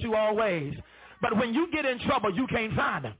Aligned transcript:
you 0.00 0.14
always. 0.14 0.74
But 1.20 1.36
when 1.36 1.54
you 1.54 1.70
get 1.72 1.84
in 1.84 1.98
trouble, 2.00 2.34
you 2.34 2.46
can't 2.46 2.74
find 2.74 3.04
them. 3.04 3.14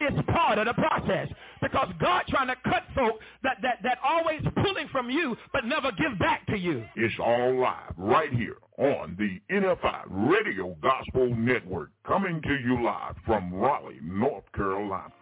It's 0.00 0.16
part 0.32 0.58
of 0.58 0.66
the 0.66 0.74
process 0.74 1.28
because 1.62 1.88
God 2.00 2.24
trying 2.28 2.48
to 2.48 2.56
cut 2.64 2.82
folk 2.94 3.20
that, 3.42 3.58
that, 3.62 3.78
that 3.84 3.98
always 4.04 4.40
pulling 4.62 4.88
from 4.88 5.08
you 5.08 5.36
but 5.52 5.64
never 5.64 5.92
give 5.92 6.18
back 6.18 6.46
to 6.48 6.58
you. 6.58 6.84
It's 6.96 7.14
all 7.20 7.58
live 7.60 7.94
right 7.96 8.32
here 8.32 8.56
on 8.76 9.16
the 9.18 9.40
NFI 9.54 10.02
Radio 10.08 10.76
Gospel 10.82 11.34
Network 11.36 11.90
coming 12.06 12.42
to 12.42 12.56
you 12.64 12.82
live 12.84 13.14
from 13.24 13.54
Raleigh, 13.54 14.00
North 14.02 14.44
Carolina. 14.54 15.12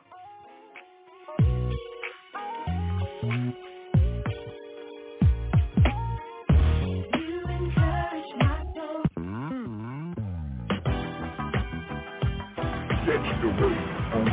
the 13.43 13.49
on 13.49 14.29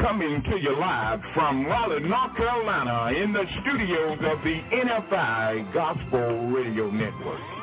Coming 0.00 0.42
to 0.42 0.58
you 0.58 0.76
live 0.76 1.20
from 1.34 1.66
Raleigh, 1.66 2.00
North 2.00 2.36
Carolina, 2.36 3.12
in 3.16 3.32
the 3.32 3.44
studios 3.60 4.18
of 4.22 4.42
the 4.42 4.60
NFI 4.72 5.72
Gospel 5.72 6.48
Radio 6.48 6.90
Network. 6.90 7.59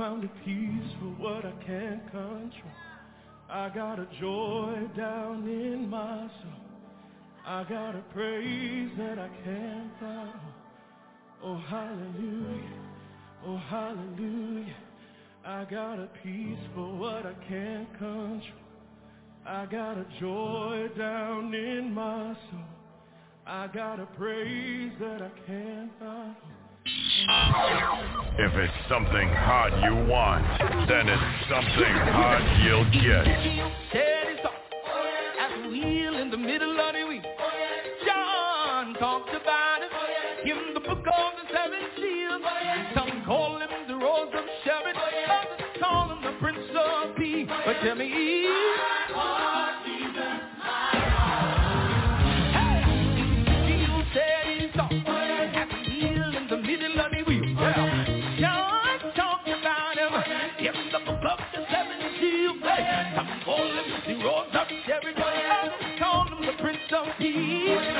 found 0.00 0.24
a 0.24 0.28
peace 0.46 0.92
for 0.98 1.22
what 1.22 1.44
I 1.44 1.52
can't 1.66 2.02
control. 2.10 2.72
I 3.50 3.68
got 3.68 3.98
a 3.98 4.06
joy 4.18 4.88
down 4.96 5.46
in 5.46 5.90
my 5.90 6.26
soul. 6.40 6.52
I 7.46 7.64
got 7.64 7.94
a 7.94 8.02
praise 8.10 8.88
that 8.96 9.18
I 9.18 9.28
can't 9.44 9.90
follow. 10.00 10.54
Oh, 11.44 11.62
hallelujah. 11.68 12.78
Oh, 13.46 13.58
hallelujah. 13.68 14.74
I 15.44 15.64
got 15.64 15.98
a 15.98 16.08
peace 16.22 16.64
for 16.74 16.96
what 16.96 17.26
I 17.26 17.34
can't 17.46 17.92
control. 17.98 18.40
I 19.46 19.66
got 19.66 19.98
a 19.98 20.06
joy 20.18 20.88
down 20.96 21.52
in 21.52 21.92
my 21.92 22.34
soul. 22.50 22.60
I 23.46 23.66
got 23.66 24.00
a 24.00 24.06
praise 24.16 24.92
that 24.98 25.20
I 25.20 25.30
can't 25.46 25.90
follow. 25.98 26.59
If 28.38 28.54
it's 28.54 28.88
something 28.88 29.28
hot 29.28 29.82
you 29.84 29.94
want, 30.06 30.44
then 30.88 31.08
it's 31.08 31.48
something 31.48 31.94
hot 32.14 32.42
you'll 32.64 32.90
get. 32.90 33.26
At 35.38 35.62
the 35.62 35.68
wheel 35.68 36.18
in 36.18 36.30
the 36.30 36.38
middle 36.38 36.80
of 36.80 36.94
the 36.94 37.06
week, 37.08 37.24
John 38.06 38.94
talked 38.94 39.30
about 39.30 39.82
it 39.82 39.90
the 40.80 40.88
book 40.88 41.06
of 41.06 41.32
the 41.36 41.52
seven 41.52 41.80
seals. 41.96 42.42
Some 42.94 43.24
call 43.26 43.58
him 43.60 43.68
the 43.88 43.96
rose 43.96 44.32
of 44.32 44.44
Sharon, 44.64 44.96
others 44.96 45.66
call 45.80 46.12
him 46.12 46.22
the 46.22 46.38
prince 46.38 46.70
of 46.74 47.16
peace. 47.16 47.48
But 47.66 47.80
tell 47.82 47.96
me, 47.96 48.08
deep 67.20 67.99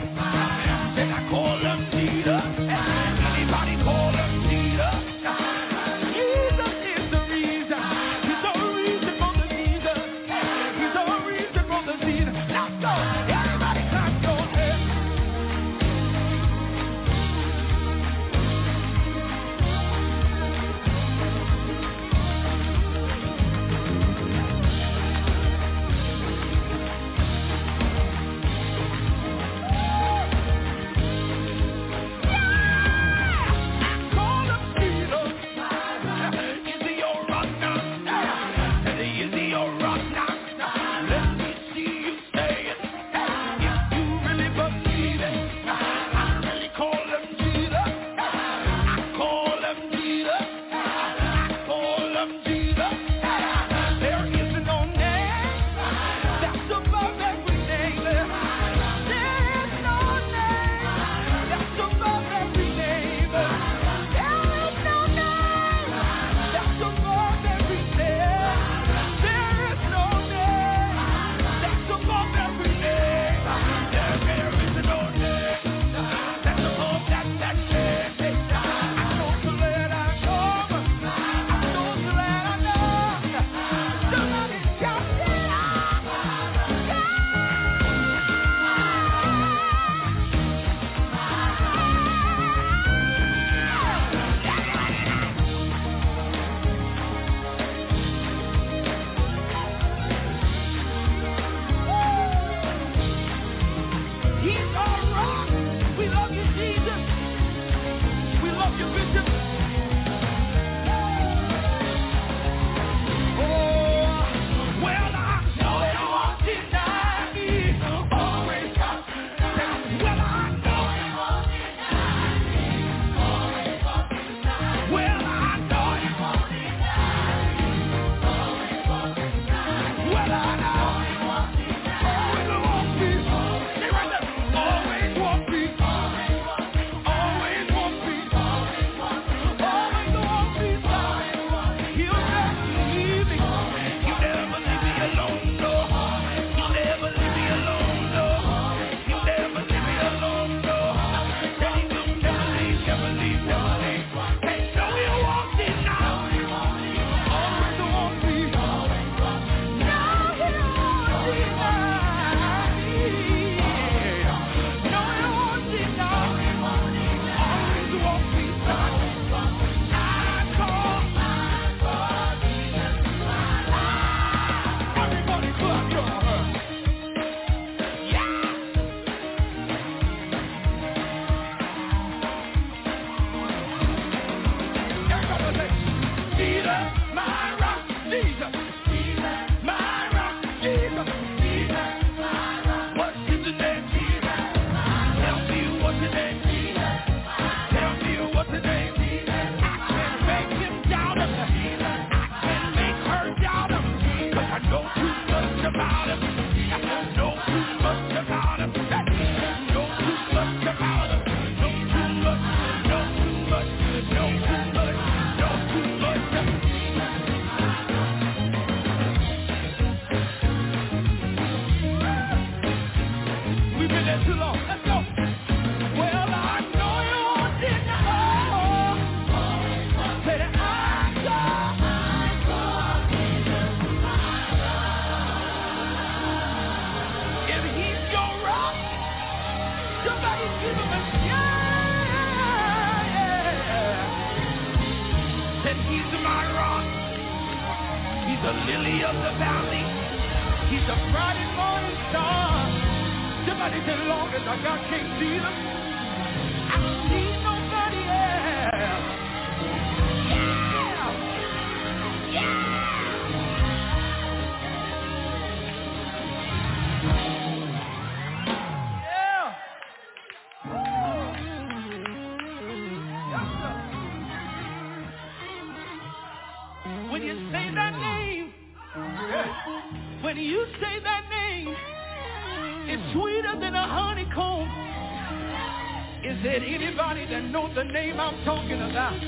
I'm 288.31 288.45
talking 288.47 288.79
about? 288.79 289.19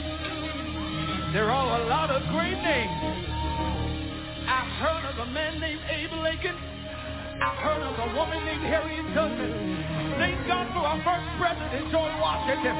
There 1.36 1.52
are 1.52 1.68
a 1.76 1.92
lot 1.92 2.08
of 2.08 2.24
great 2.32 2.56
names. 2.56 3.04
I've 4.48 4.72
heard 4.80 5.04
of 5.12 5.28
a 5.28 5.30
man 5.36 5.60
named 5.60 5.84
Abe 5.92 6.16
Lincoln. 6.24 6.56
I've 7.44 7.60
heard 7.60 7.84
of 7.84 8.00
a 8.00 8.08
woman 8.16 8.39
named 8.48 8.63
Harriet 8.63 9.04
Tubman. 9.12 9.52
Thank 10.24 10.39
God 10.48 10.72
for 10.72 10.88
our 10.88 11.04
first 11.04 11.28
president, 11.36 11.92
George 11.92 12.16
Washington. 12.16 12.80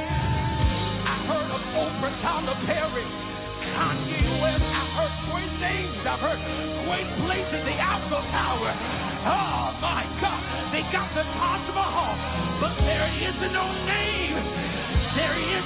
I've 1.04 1.28
heard 1.28 1.50
of 1.52 1.62
Oprah, 1.76 2.16
Tyler 2.24 2.56
Perry, 2.72 3.04
Kanye 3.76 4.24
West. 4.40 4.64
I've 4.64 4.94
heard 4.96 5.16
great 5.28 5.54
names. 5.60 6.08
I've 6.08 6.24
heard 6.24 6.40
great 6.88 7.10
places, 7.28 7.68
the 7.68 7.76
Eiffel 7.76 8.24
Tower. 8.32 8.72
Oh 9.28 9.76
my 9.84 10.08
God, 10.24 10.72
they 10.72 10.88
got 10.88 11.12
the 11.20 11.28
Taj 11.36 11.68
Mahal, 11.76 12.16
but 12.64 12.80
there 12.88 13.12
is 13.12 13.36
no 13.52 13.68
name. 13.92 14.13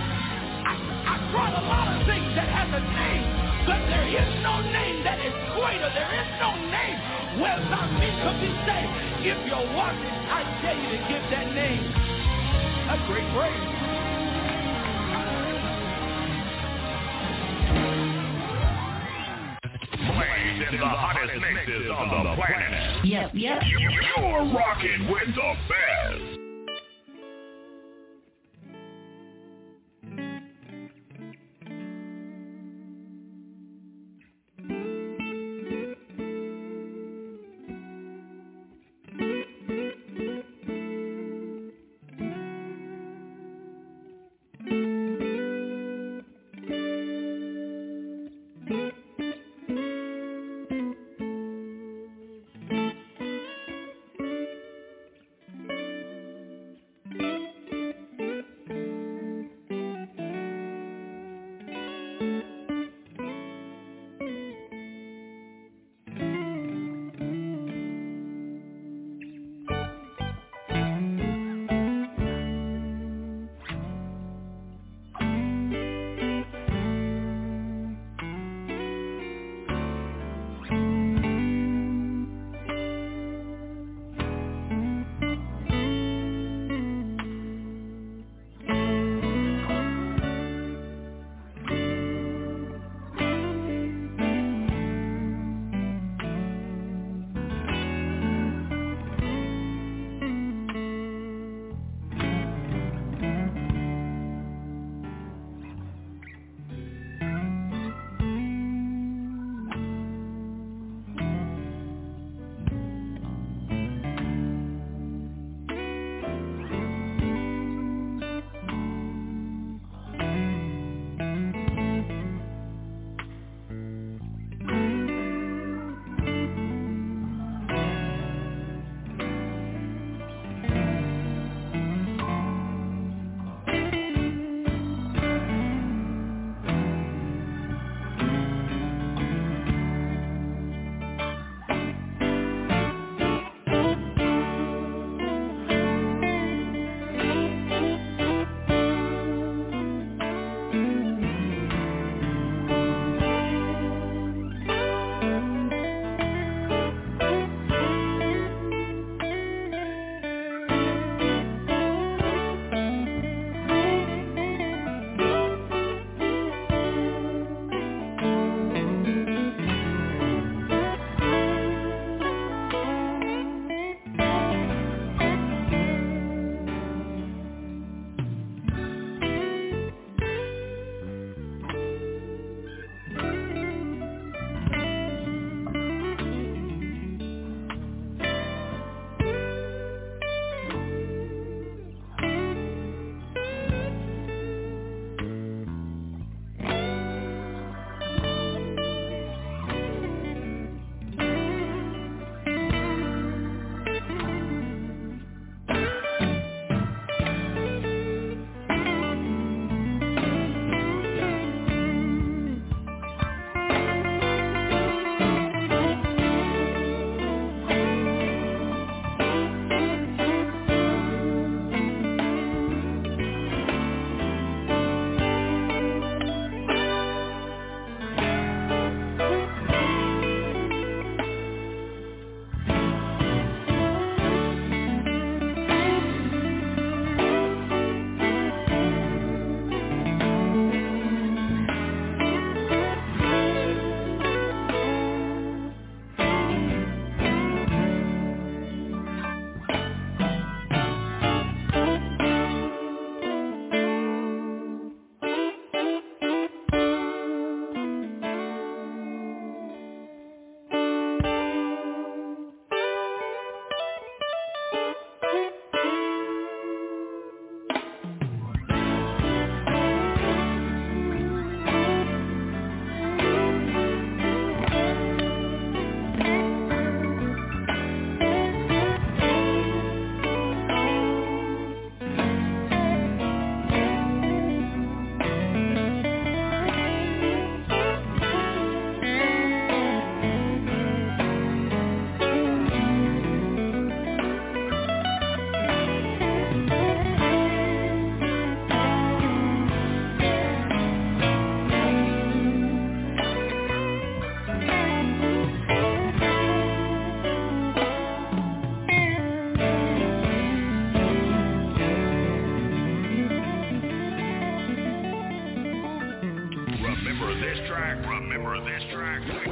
I, 0.63 0.76
I 0.76 1.24
tried 1.32 1.54
a 1.54 1.63
lot 1.63 1.88
of 1.88 2.04
things 2.08 2.32
that 2.36 2.50
has 2.52 2.69
a 2.76 2.84
name, 2.84 3.24
but 3.63 3.80
there 3.88 4.04
is 4.04 4.30
no 4.43 4.60
name 4.60 5.00
that 5.04 5.19
is 5.24 5.36
greater. 5.56 5.89
There 5.96 6.12
is 6.12 6.30
no 6.43 6.52
name 6.60 6.98
where 7.39 7.56
some 7.72 7.89
men 7.96 8.13
could 8.19 8.39
be 8.43 8.52
saved. 8.67 8.91
If 9.24 9.39
you're 9.48 9.69
watching, 9.74 10.17
I 10.28 10.43
tell 10.60 10.76
you 10.76 10.89
to 10.91 11.00
give 11.08 11.24
that 11.32 11.48
name 11.56 11.88
a 12.91 13.00
great 13.08 13.28
praise. 13.32 13.72
Playing 20.04 20.67
in 20.67 20.76
the 20.80 20.86
hottest 20.86 21.32
mixes 21.39 21.88
on 21.96 22.12
the 22.12 22.36
planet. 22.36 23.06
Yep, 23.06 23.32
yep. 23.34 23.63
You're 23.72 24.43
rocking 24.52 25.08
with 25.08 25.32
the 25.34 25.56
best. 25.72 26.33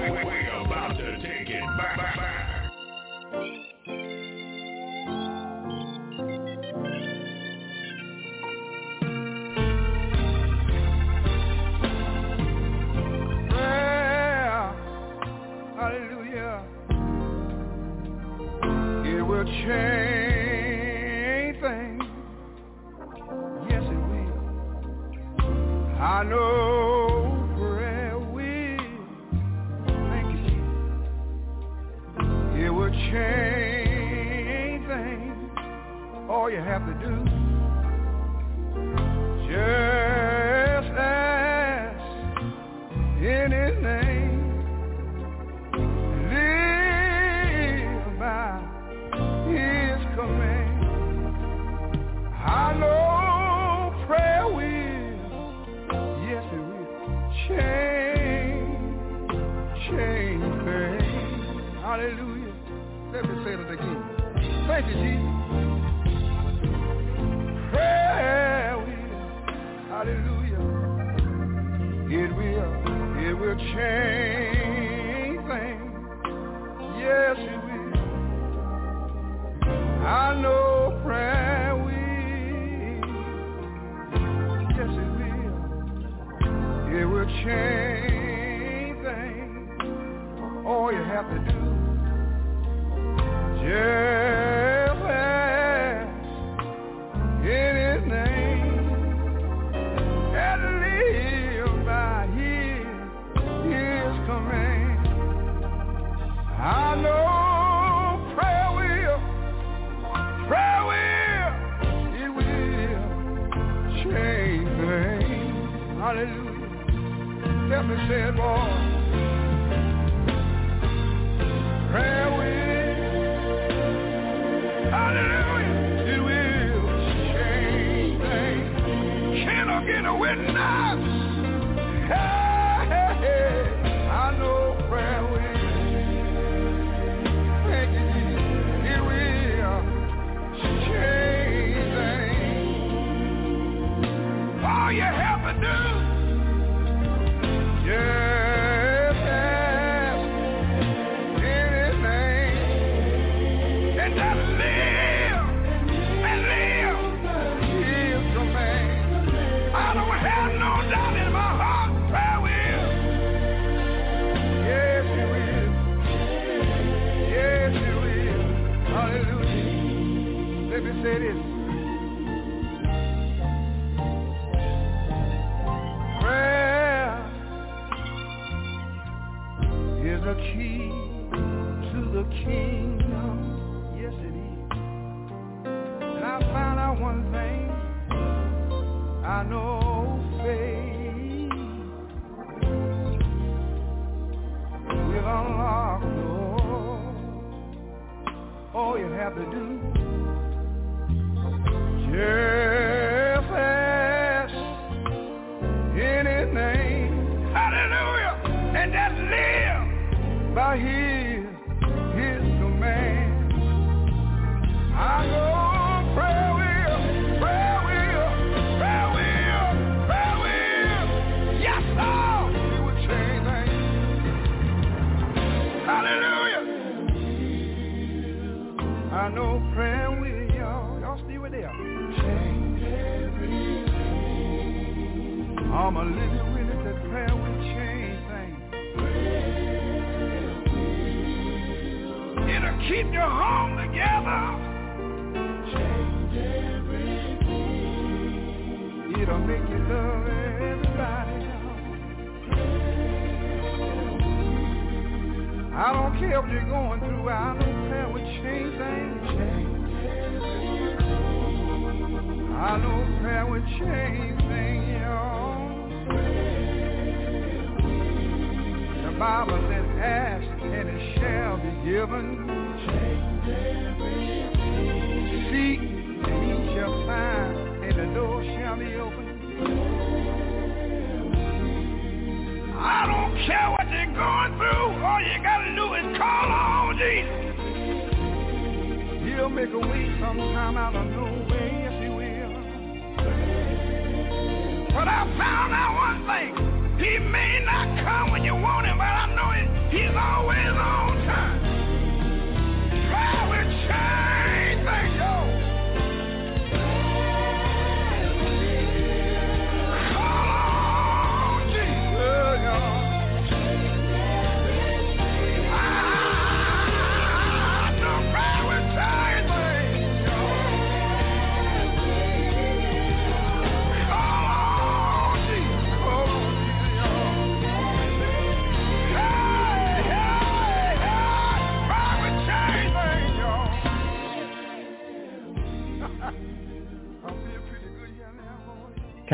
We're 0.09 0.49
about 0.65 0.97
to 0.97 1.19
take 1.19 1.50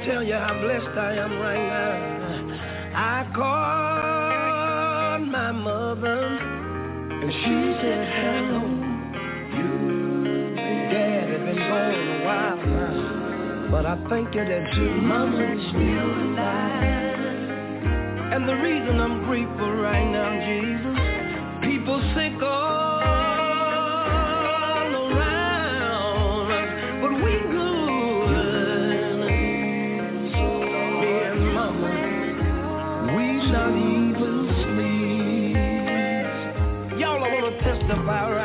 tell 0.06 0.24
you 0.24 0.36
how 0.36 0.54
blessed 0.62 0.98
I 0.98 1.14
am 1.16 1.40
right 1.40 1.68
now. 1.68 1.96
I 2.96 3.26
called 3.36 5.28
my 5.30 5.52
mother, 5.52 6.38
and 7.22 7.32
she 7.34 7.74
said 7.82 8.08
hello. 8.14 8.62
You. 9.58 9.70
Dad 10.94 11.26
had 11.30 11.44
been 11.46 11.58
gone 11.58 11.94
a 12.08 12.24
while 12.24 12.62
now, 12.68 13.72
but 13.72 13.86
I 13.88 13.96
thank 14.10 14.36
you 14.36 14.46
that 14.46 14.74
your 14.76 14.94
is 15.54 15.70
still 15.70 16.10
alive. 16.30 17.26
And 18.34 18.48
the 18.48 18.56
reason 18.58 19.00
I'm 19.00 19.24
grateful 19.26 19.72
right 19.74 20.06
now, 20.12 20.30
Jesus, 20.46 20.98
people 21.64 22.00
sick 22.14 22.25
I 37.88 37.94
wanna 37.94 38.45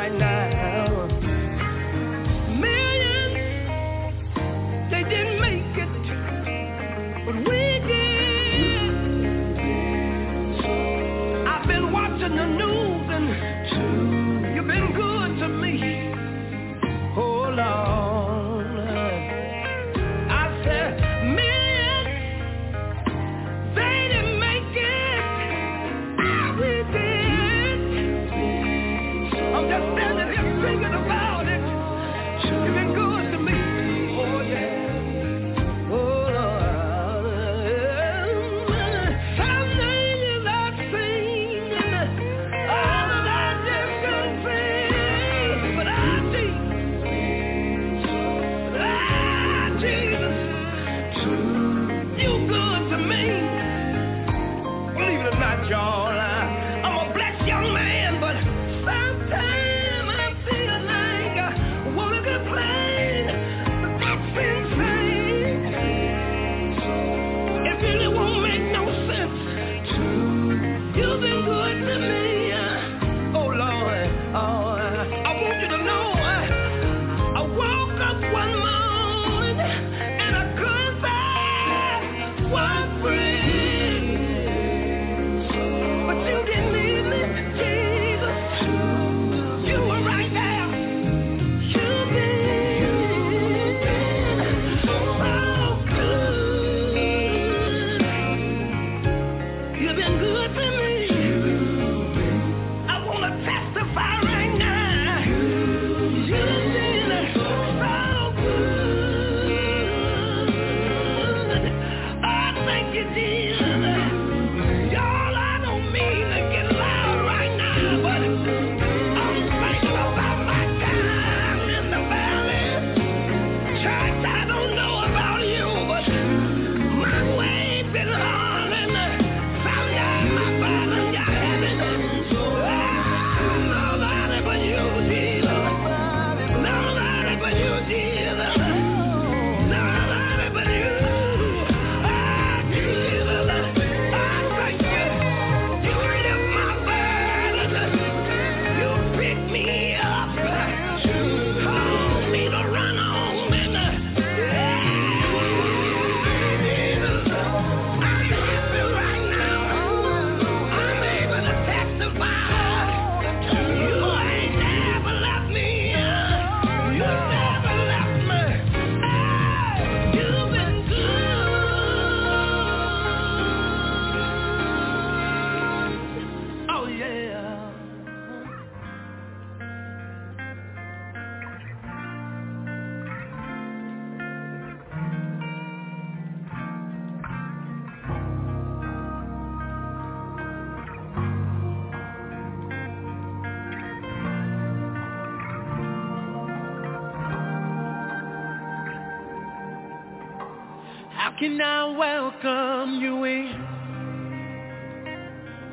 can 201.41 201.59
I 201.59 201.97
welcome 201.97 203.01
you 203.01 203.23
in? 203.23 203.55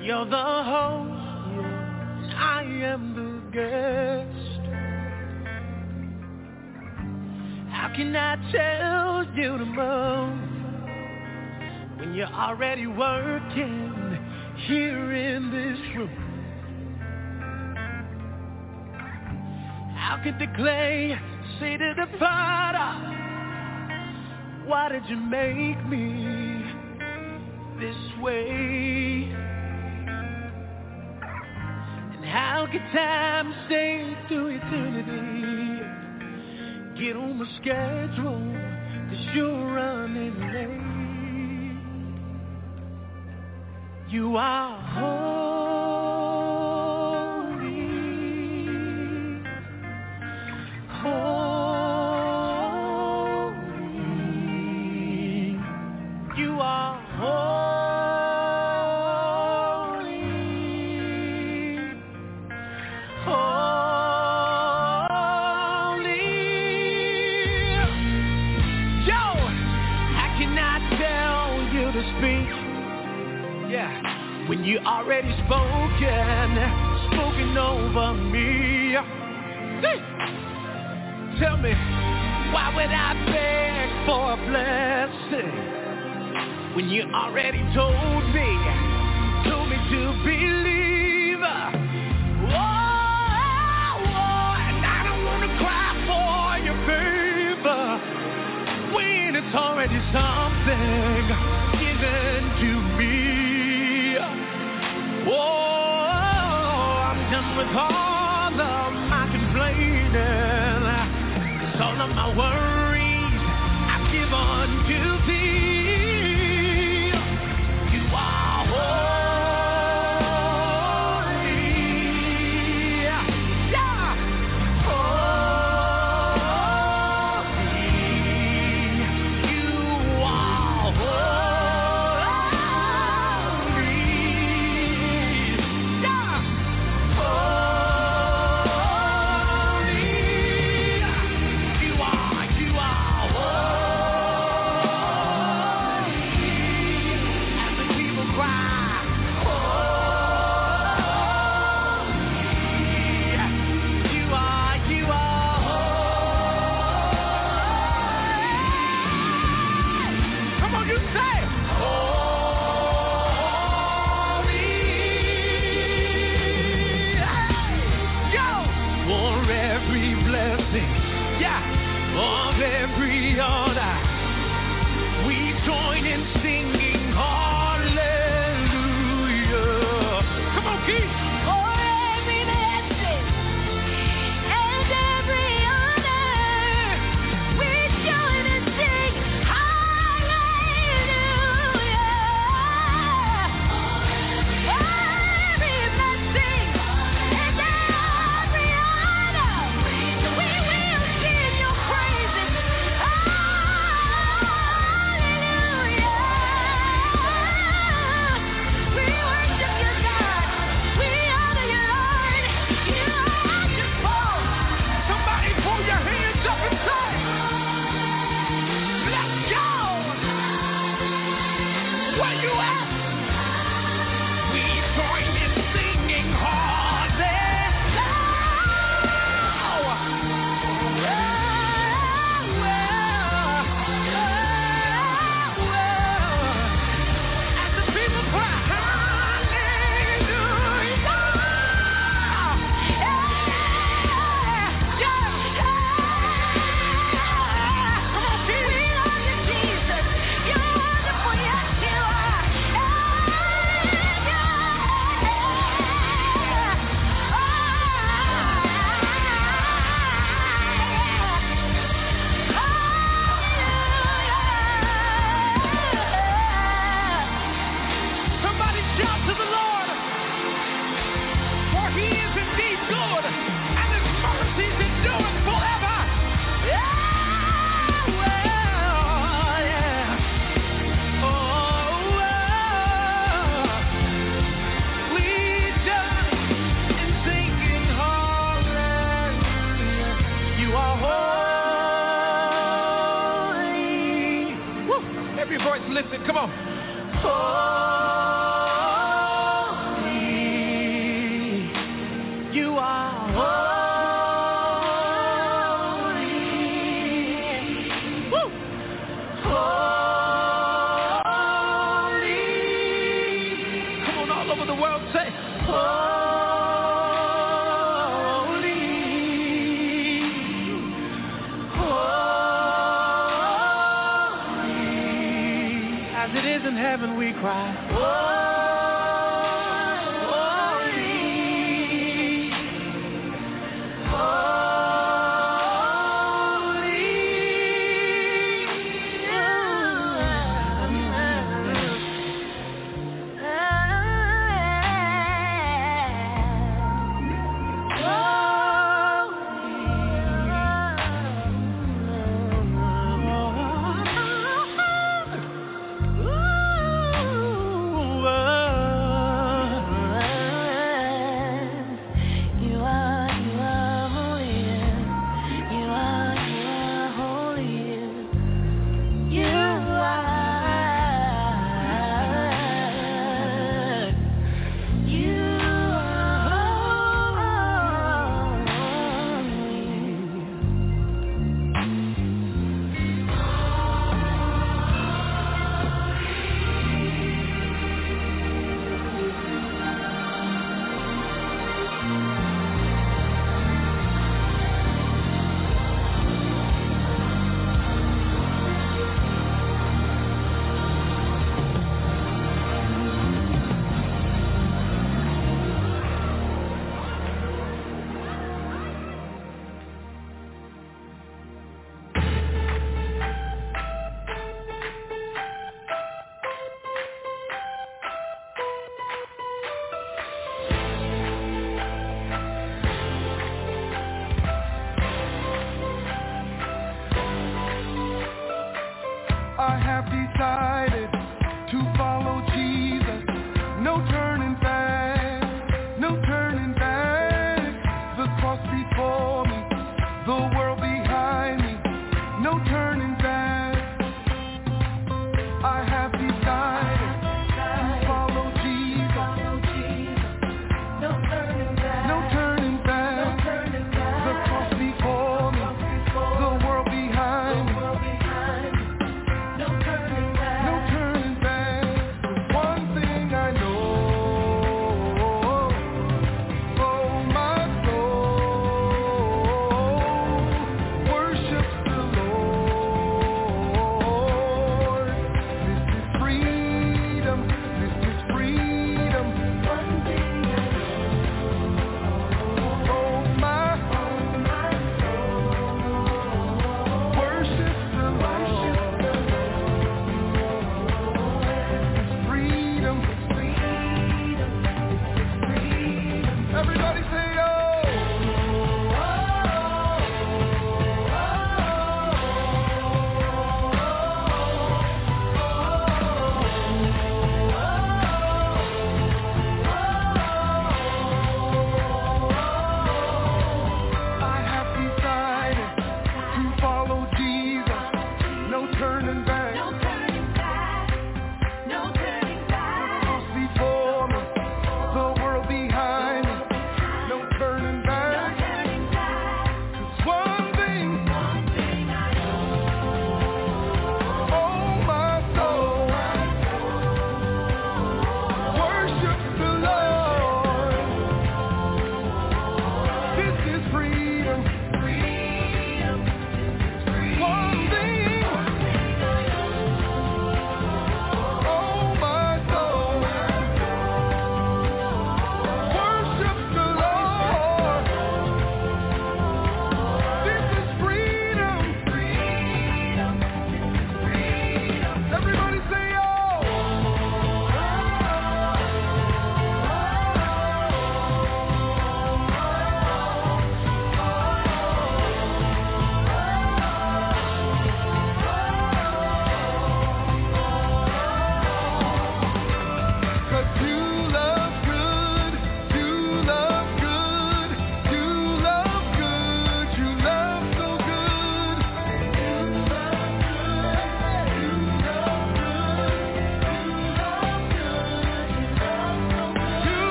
You're 0.00 0.24
the 0.26 0.36
host, 0.36 1.10
I 2.36 2.62
am 2.84 3.14
the 3.16 3.40
guest. 3.50 4.60
How 7.68 7.88
can 7.96 8.14
I 8.14 8.36
tell 8.52 9.24
you 9.34 9.58
to 9.58 9.64
move 9.64 10.38
when 11.98 12.14
you're 12.14 12.28
already 12.28 12.86
working 12.86 14.20
here 14.68 15.12
in 15.14 15.50
this 15.50 15.80
room? 15.96 16.10
How 19.96 20.16
could 20.22 20.38
the 20.38 20.46
clay 20.54 21.18
say 21.58 21.76
to 21.76 21.94
the 21.96 22.06
potter? 22.18 23.15
Why 24.66 24.88
did 24.88 25.06
you 25.08 25.16
make 25.16 25.86
me 25.86 26.64
this 27.78 27.96
way? 28.20 29.30
And 32.12 32.24
how 32.24 32.66
can 32.72 32.80
time 32.92 33.54
stay 33.66 34.16
through 34.26 34.56
eternity? 34.56 35.84
Get 37.00 37.14
on 37.14 37.38
my 37.38 37.46
schedule, 37.60 38.42
cause 39.08 39.26
you're 39.36 39.72
running 39.72 40.36
late. 40.52 40.86
You 44.12 44.36
are 44.36 44.80
home. 44.80 45.25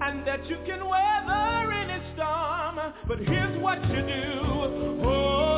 and 0.00 0.26
that 0.26 0.46
you 0.48 0.56
can 0.66 0.86
weather 0.86 1.72
any 1.72 2.02
storm. 2.14 2.78
But 3.06 3.18
here's 3.18 3.60
what 3.60 3.80
you 3.88 4.02
do. 4.02 5.04
Oh, 5.04 5.57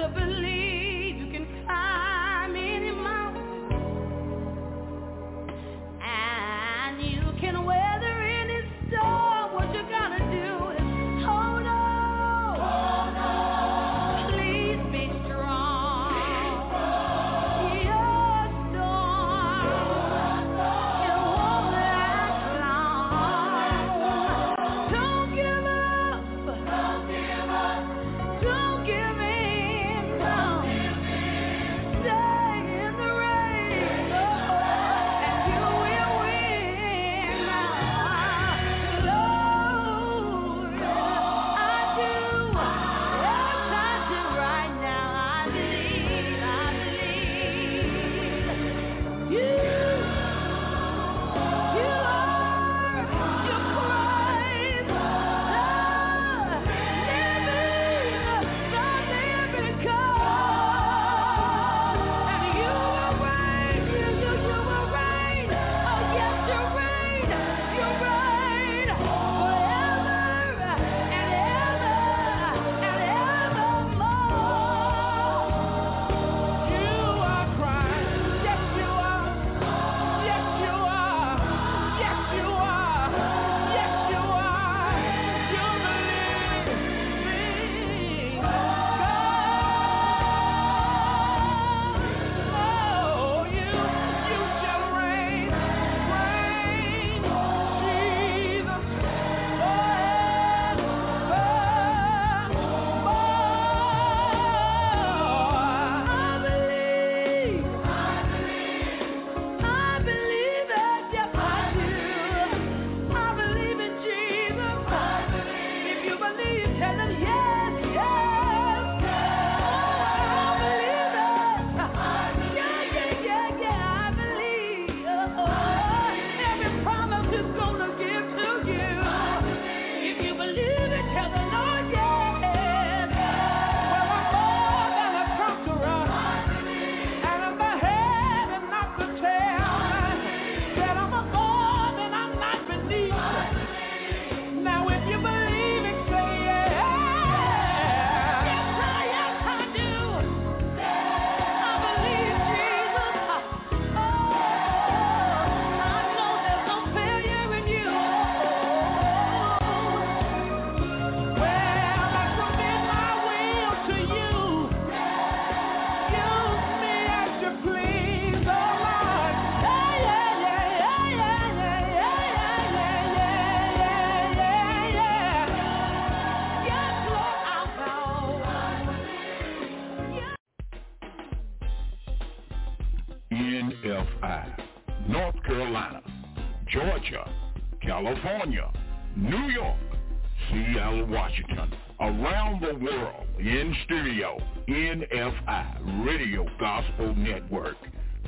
to 0.00 0.08
believe. 0.08 0.59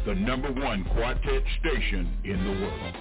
The 0.05 0.14
number 0.14 0.50
one 0.50 0.84
quartet 0.94 1.42
station 1.61 2.11
in 2.24 2.42
the 2.42 2.50
world. 2.50 2.96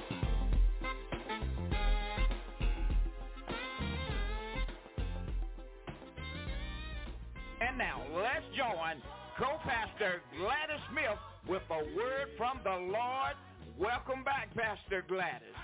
And 7.60 7.78
now 7.78 8.04
let's 8.14 8.46
join 8.56 9.02
co-pastor 9.40 10.22
Gladys 10.38 10.82
Smith 10.92 11.18
with 11.50 11.64
a 11.72 11.82
word 11.98 12.30
from 12.38 12.60
the 12.64 12.70
Lord. 12.70 13.34
Welcome 13.80 14.24
back, 14.24 14.54
Pastor 14.56 15.04
Gladys. 15.08 15.58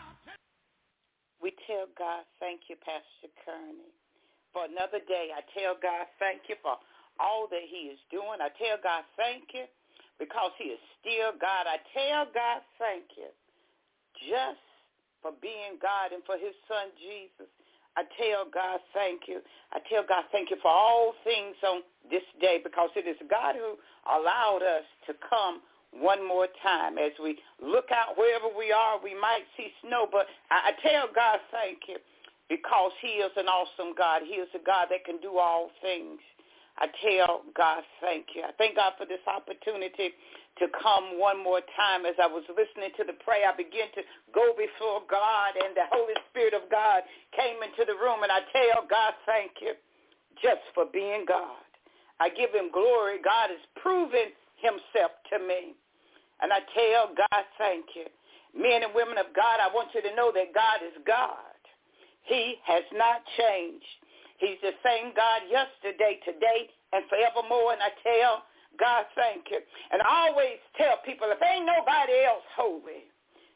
We 1.39 1.53
tell 1.67 1.85
God 1.99 2.25
thank 2.39 2.61
you, 2.67 2.77
Pastor 2.81 3.29
Kearney, 3.45 3.93
for 4.53 4.65
another 4.65 5.05
day. 5.05 5.29
I 5.37 5.45
tell 5.53 5.77
God 5.77 6.09
thank 6.17 6.49
you 6.49 6.55
for 6.63 6.81
all 7.19 7.45
that 7.51 7.61
he 7.69 7.93
is 7.93 7.99
doing. 8.09 8.41
I 8.41 8.49
tell 8.57 8.81
God 8.81 9.05
thank 9.17 9.53
you 9.53 9.69
because 10.19 10.51
he 10.57 10.73
is 10.73 10.81
still 10.99 11.33
God. 11.39 11.69
I 11.69 11.77
tell 11.93 12.25
God 12.33 12.61
thank 12.77 13.05
you 13.17 13.29
just 14.29 14.61
for 15.21 15.31
being 15.41 15.77
God 15.81 16.13
and 16.13 16.21
for 16.25 16.37
his 16.37 16.53
son 16.67 16.93
Jesus. 16.97 17.49
I 17.97 18.05
tell 18.13 18.45
God 18.45 18.77
thank 18.93 19.25
you. 19.25 19.41
I 19.73 19.81
tell 19.89 20.05
God 20.05 20.29
thank 20.31 20.53
you 20.53 20.57
for 20.61 20.69
all 20.69 21.17
things 21.23 21.57
on 21.65 21.81
this 22.09 22.25
day 22.39 22.61
because 22.61 22.93
it 22.95 23.09
is 23.09 23.17
God 23.25 23.57
who 23.57 23.73
allowed 24.05 24.61
us 24.61 24.85
to 25.09 25.17
come 25.25 25.65
one 25.91 26.21
more 26.21 26.47
time. 26.61 26.97
As 26.97 27.11
we 27.21 27.39
look 27.57 27.89
out 27.89 28.17
wherever 28.17 28.53
we 28.53 28.71
are, 28.71 29.01
we 29.01 29.17
might 29.17 29.49
see 29.57 29.73
snow, 29.81 30.07
but 30.11 30.27
I, 30.51 30.77
tell 30.85 31.09
God 31.13 31.39
thank 31.49 31.89
you 31.89 31.97
because 32.49 32.91
he 33.01 33.19
is 33.25 33.31
an 33.35 33.47
awesome 33.47 33.97
God. 33.97 34.21
He 34.23 34.37
is 34.37 34.49
a 34.53 34.63
God 34.63 34.87
that 34.91 35.03
can 35.05 35.17
do 35.17 35.37
all 35.37 35.71
things. 35.81 36.21
I 36.77 36.87
tell 37.01 37.41
God 37.57 37.81
thank 38.01 38.37
you. 38.37 38.45
I 38.45 38.53
thank 38.57 38.77
God 38.77 38.93
for 38.97 39.09
this 39.09 39.23
opportunity 39.25 40.13
to 40.61 40.65
come 40.77 41.17
one 41.17 41.41
more 41.41 41.61
time. 41.73 42.05
As 42.05 42.17
I 42.21 42.29
was 42.29 42.45
listening 42.53 42.93
to 42.97 43.03
the 43.05 43.17
prayer, 43.25 43.49
I 43.49 43.55
began 43.57 43.89
to 43.97 44.01
go 44.33 44.53
before 44.53 45.01
God, 45.09 45.57
and 45.57 45.73
the 45.73 45.89
Holy 45.89 46.13
Spirit 46.29 46.53
of 46.53 46.69
God 46.69 47.01
came 47.33 47.61
into 47.65 47.81
the 47.85 47.97
room, 47.97 48.21
and 48.21 48.29
I 48.29 48.45
tell 48.53 48.85
God 48.85 49.17
thank 49.25 49.57
you 49.61 49.73
just 50.41 50.61
for 50.77 50.85
being 50.85 51.25
God. 51.25 51.65
I 52.19 52.29
give 52.29 52.53
him 52.53 52.69
glory. 52.73 53.17
God 53.21 53.49
has 53.49 53.61
proven 53.81 54.33
himself 54.57 55.13
to 55.33 55.37
me. 55.41 55.77
And 56.41 56.53
I 56.53 56.61
tell 56.73 57.13
God 57.13 57.43
thank 57.57 57.85
you. 57.97 58.05
Men 58.53 58.85
and 58.85 58.93
women 58.93 59.17
of 59.17 59.33
God, 59.33 59.61
I 59.61 59.69
want 59.73 59.89
you 59.93 60.01
to 60.01 60.13
know 60.15 60.31
that 60.33 60.53
God 60.53 60.81
is 60.85 60.93
God. 61.05 61.57
He 62.25 62.55
has 62.65 62.83
not 62.93 63.21
changed. 63.37 63.85
He's 64.37 64.61
the 64.61 64.73
same 64.85 65.13
God 65.17 65.45
yesterday, 65.49 66.21
today, 66.25 66.69
and 66.93 67.03
forevermore. 67.09 67.73
And 67.73 67.81
I 67.81 67.91
tell 68.05 68.45
God 68.79 69.05
thank 69.17 69.49
you. 69.49 69.59
And 69.91 70.01
I 70.01 70.29
always 70.29 70.61
tell 70.77 71.01
people, 71.05 71.27
if 71.29 71.41
ain't 71.41 71.65
nobody 71.65 72.25
else 72.25 72.45
holy, 72.53 73.09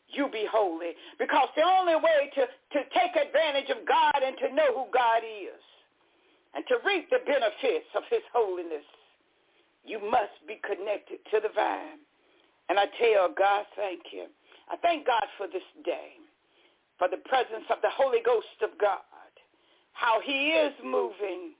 you 0.09 0.27
be 0.29 0.45
holy. 0.49 0.97
Because 1.19 1.49
the 1.55 1.63
only 1.63 1.95
way 1.95 2.33
to, 2.35 2.43
to 2.49 2.79
take 2.91 3.13
advantage 3.15 3.69
of 3.69 3.85
God 3.85 4.25
and 4.25 4.35
to 4.41 4.53
know 4.53 4.73
who 4.73 4.85
God 4.91 5.21
is 5.21 5.61
and 6.53 6.65
to 6.67 6.81
reap 6.83 7.09
the 7.09 7.23
benefits 7.25 7.89
of 7.95 8.03
his 8.09 8.25
holiness, 8.33 8.85
you 9.85 10.01
must 10.01 10.35
be 10.47 10.59
connected 10.65 11.21
to 11.31 11.39
the 11.41 11.53
vine. 11.53 12.01
And 12.69 12.79
I 12.79 12.85
tell 12.97 13.29
God 13.37 13.65
thank 13.75 14.01
you. 14.11 14.27
I 14.69 14.77
thank 14.77 15.05
God 15.05 15.23
for 15.37 15.47
this 15.47 15.65
day, 15.83 16.15
for 16.97 17.07
the 17.07 17.21
presence 17.27 17.67
of 17.69 17.81
the 17.81 17.91
Holy 17.91 18.19
Ghost 18.23 18.55
of 18.63 18.71
God, 18.79 19.03
how 19.93 20.19
he 20.23 20.49
is 20.49 20.73
moving 20.83 21.53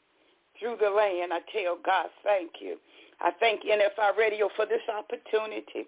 through 0.60 0.78
the 0.82 0.90
land. 0.90 1.32
I 1.34 1.40
tell 1.52 1.78
God 1.84 2.08
thank 2.24 2.52
you. 2.60 2.78
I 3.20 3.32
thank 3.40 3.64
NFI 3.64 4.18
Radio 4.18 4.50
for 4.56 4.66
this 4.66 4.82
opportunity 4.90 5.88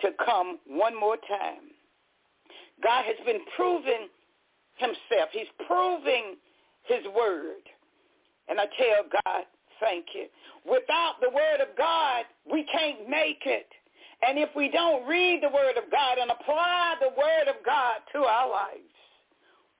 to 0.00 0.10
come 0.24 0.58
one 0.66 0.98
more 0.98 1.16
time. 1.16 1.70
God 2.82 3.04
has 3.04 3.16
been 3.24 3.40
proving 3.56 4.08
himself. 4.76 5.28
He's 5.32 5.50
proving 5.66 6.36
his 6.84 7.04
word. 7.14 7.62
And 8.48 8.58
I 8.58 8.66
tell 8.76 9.06
God, 9.24 9.44
thank 9.80 10.06
you. 10.14 10.26
Without 10.64 11.14
the 11.20 11.30
word 11.30 11.60
of 11.60 11.76
God, 11.76 12.24
we 12.50 12.64
can't 12.72 13.08
make 13.08 13.42
it. 13.46 13.68
And 14.26 14.38
if 14.38 14.50
we 14.54 14.68
don't 14.70 15.06
read 15.06 15.42
the 15.42 15.48
word 15.48 15.76
of 15.76 15.90
God 15.90 16.18
and 16.18 16.30
apply 16.30 16.94
the 17.00 17.10
word 17.10 17.48
of 17.48 17.64
God 17.64 17.96
to 18.12 18.18
our 18.20 18.48
lives, 18.48 18.91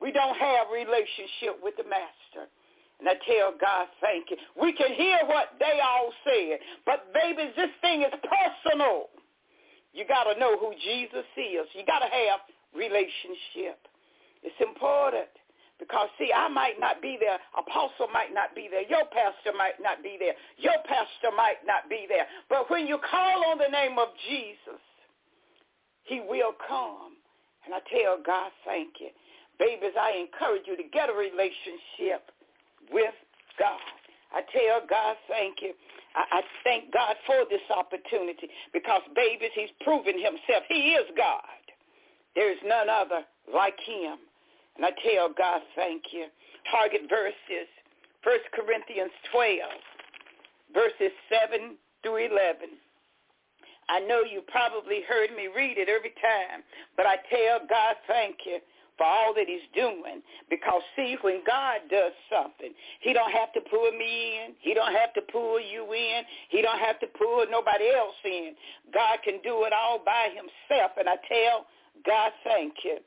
we 0.02 0.10
don't 0.10 0.36
have 0.36 0.66
relationship 0.74 1.62
with 1.62 1.78
the 1.78 1.86
master. 1.86 2.50
And 2.98 3.08
I 3.08 3.14
tell 3.22 3.54
God, 3.54 3.86
thank 4.02 4.30
you. 4.30 4.36
We 4.60 4.74
can 4.74 4.92
hear 4.92 5.18
what 5.26 5.54
they 5.58 5.78
all 5.78 6.10
said, 6.26 6.58
but 6.84 7.14
babies, 7.14 7.54
this 7.56 7.70
thing 7.80 8.02
is 8.02 8.12
personal. 8.22 9.10
You 9.92 10.04
got 10.06 10.24
to 10.24 10.38
know 10.38 10.58
who 10.58 10.72
Jesus 10.82 11.26
is. 11.36 11.66
You 11.74 11.86
got 11.86 12.00
to 12.00 12.10
have 12.10 12.40
relationship. 12.74 13.78
It's 14.42 14.58
important. 14.60 15.30
Because, 15.78 16.08
see, 16.18 16.30
I 16.30 16.46
might 16.48 16.78
not 16.78 17.02
be 17.02 17.18
there. 17.18 17.38
Apostle 17.58 18.06
might 18.14 18.32
not 18.32 18.54
be 18.54 18.68
there. 18.70 18.86
Your 18.86 19.04
pastor 19.10 19.50
might 19.56 19.82
not 19.82 20.02
be 20.02 20.16
there. 20.18 20.34
Your 20.56 20.78
pastor 20.86 21.34
might 21.36 21.58
not 21.66 21.90
be 21.90 22.06
there. 22.08 22.26
But 22.48 22.70
when 22.70 22.86
you 22.86 22.98
call 23.02 23.50
on 23.50 23.58
the 23.58 23.66
name 23.66 23.98
of 23.98 24.08
Jesus, 24.30 24.82
he 26.04 26.20
will 26.20 26.54
come. 26.68 27.18
And 27.66 27.74
I 27.74 27.80
tell 27.90 28.18
God, 28.24 28.50
thank 28.64 29.00
you. 29.00 29.10
Babies, 29.62 29.94
I 29.94 30.18
encourage 30.18 30.66
you 30.66 30.74
to 30.74 30.82
get 30.90 31.06
a 31.06 31.14
relationship 31.14 32.34
with 32.90 33.14
God. 33.62 33.94
I 34.34 34.42
tell 34.50 34.82
God, 34.90 35.14
thank 35.30 35.62
you. 35.62 35.70
I, 36.18 36.38
I 36.38 36.40
thank 36.66 36.90
God 36.90 37.14
for 37.30 37.46
this 37.46 37.62
opportunity 37.70 38.50
because, 38.74 39.06
babies, 39.14 39.54
he's 39.54 39.70
proven 39.86 40.18
himself. 40.18 40.66
He 40.66 40.98
is 40.98 41.06
God. 41.14 41.62
There 42.34 42.50
is 42.50 42.58
none 42.66 42.90
other 42.90 43.22
like 43.54 43.78
him. 43.86 44.18
And 44.74 44.82
I 44.82 44.90
tell 44.98 45.30
God, 45.30 45.62
thank 45.76 46.10
you. 46.10 46.26
Target 46.66 47.06
verses, 47.06 47.70
1 48.26 48.34
Corinthians 48.50 49.14
12, 49.30 50.74
verses 50.74 51.14
7 51.30 51.78
through 52.02 52.34
11. 52.34 52.66
I 53.86 54.00
know 54.10 54.26
you 54.26 54.42
probably 54.50 55.06
heard 55.06 55.30
me 55.36 55.46
read 55.54 55.78
it 55.78 55.86
every 55.86 56.14
time, 56.18 56.66
but 56.96 57.06
I 57.06 57.22
tell 57.30 57.62
God, 57.70 57.94
thank 58.10 58.42
you 58.42 58.58
for 59.02 59.10
all 59.10 59.34
that 59.34 59.50
he's 59.50 59.66
doing. 59.74 60.22
Because 60.46 60.78
see, 60.94 61.18
when 61.26 61.42
God 61.42 61.82
does 61.90 62.14
something, 62.30 62.70
he 63.02 63.10
don't 63.10 63.34
have 63.34 63.50
to 63.58 63.60
pull 63.66 63.90
me 63.90 64.38
in. 64.38 64.54
He 64.62 64.78
don't 64.78 64.94
have 64.94 65.10
to 65.18 65.22
pull 65.26 65.58
you 65.58 65.90
in. 65.90 66.22
He 66.54 66.62
don't 66.62 66.78
have 66.78 67.02
to 67.02 67.10
pull 67.18 67.42
nobody 67.50 67.90
else 67.90 68.14
in. 68.22 68.54
God 68.94 69.18
can 69.26 69.42
do 69.42 69.66
it 69.66 69.74
all 69.74 69.98
by 69.98 70.30
himself. 70.30 70.94
And 70.94 71.10
I 71.10 71.18
tell 71.26 71.66
God, 72.06 72.30
thank 72.46 72.74
you. 72.86 73.02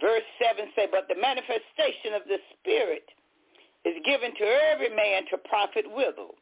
Verse 0.00 0.24
7 0.40 0.64
say, 0.72 0.88
but 0.88 1.12
the 1.12 1.20
manifestation 1.20 2.16
of 2.16 2.24
the 2.24 2.40
Spirit 2.56 3.04
is 3.84 4.00
given 4.08 4.32
to 4.40 4.46
every 4.72 4.96
man 4.96 5.28
to 5.28 5.36
profit 5.44 5.84
withal. 5.84 6.40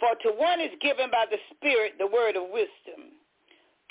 For 0.00 0.16
to 0.24 0.32
one 0.40 0.64
is 0.64 0.72
given 0.80 1.12
by 1.12 1.28
the 1.28 1.38
Spirit 1.52 2.00
the 2.00 2.08
word 2.08 2.40
of 2.40 2.48
wisdom, 2.48 3.20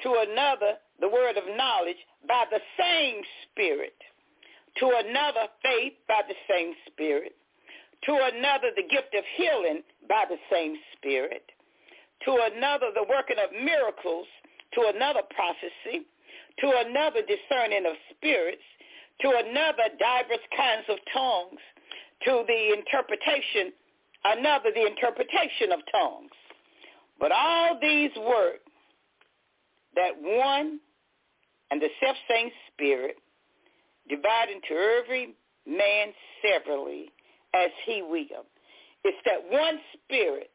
to 0.01 0.25
another 0.25 0.81
the 0.99 1.07
word 1.07 1.37
of 1.37 1.45
knowledge 1.55 2.01
by 2.27 2.45
the 2.51 2.59
same 2.77 3.21
Spirit, 3.45 3.95
to 4.77 4.87
another 4.87 5.47
faith 5.63 5.93
by 6.07 6.21
the 6.27 6.35
same 6.49 6.73
Spirit, 6.87 7.35
to 8.05 8.13
another 8.13 8.71
the 8.75 8.87
gift 8.89 9.13
of 9.15 9.23
healing 9.35 9.83
by 10.07 10.25
the 10.29 10.37
same 10.51 10.75
Spirit, 10.97 11.43
to 12.25 12.31
another 12.53 12.87
the 12.93 13.05
working 13.09 13.37
of 13.37 13.51
miracles, 13.51 14.27
to 14.73 14.91
another 14.95 15.21
prophecy, 15.35 16.05
to 16.59 16.67
another 16.85 17.21
discerning 17.21 17.85
of 17.85 17.95
spirits, 18.15 18.63
to 19.21 19.29
another 19.29 19.89
diverse 19.99 20.45
kinds 20.55 20.85
of 20.89 20.97
tongues, 21.13 21.59
to 22.25 22.43
the 22.47 22.73
interpretation, 22.77 23.73
another 24.25 24.71
the 24.73 24.85
interpretation 24.85 25.71
of 25.71 25.79
tongues. 25.91 26.31
But 27.19 27.31
all 27.31 27.77
these 27.81 28.11
work 28.17 28.61
that 29.95 30.13
one 30.19 30.79
and 31.71 31.81
the 31.81 31.87
self-same 32.03 32.51
spirit 32.73 33.15
divide 34.09 34.49
into 34.49 34.75
every 35.01 35.33
man 35.65 36.13
severally 36.43 37.11
as 37.55 37.69
he 37.85 38.01
will. 38.01 38.45
It's 39.03 39.17
that 39.25 39.41
one 39.49 39.79
spirit, 39.93 40.51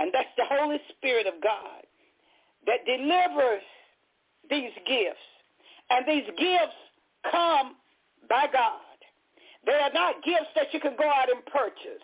and 0.00 0.10
that's 0.12 0.28
the 0.36 0.44
Holy 0.50 0.78
Spirit 0.98 1.26
of 1.26 1.34
God, 1.42 1.86
that 2.66 2.84
delivers 2.84 3.62
these 4.50 4.72
gifts. 4.86 5.26
And 5.90 6.06
these 6.06 6.26
gifts 6.38 6.78
come 7.30 7.76
by 8.28 8.46
God. 8.52 8.80
They 9.64 9.72
are 9.72 9.92
not 9.94 10.22
gifts 10.24 10.50
that 10.56 10.72
you 10.72 10.80
can 10.80 10.96
go 10.98 11.08
out 11.08 11.30
and 11.30 11.44
purchase. 11.46 12.02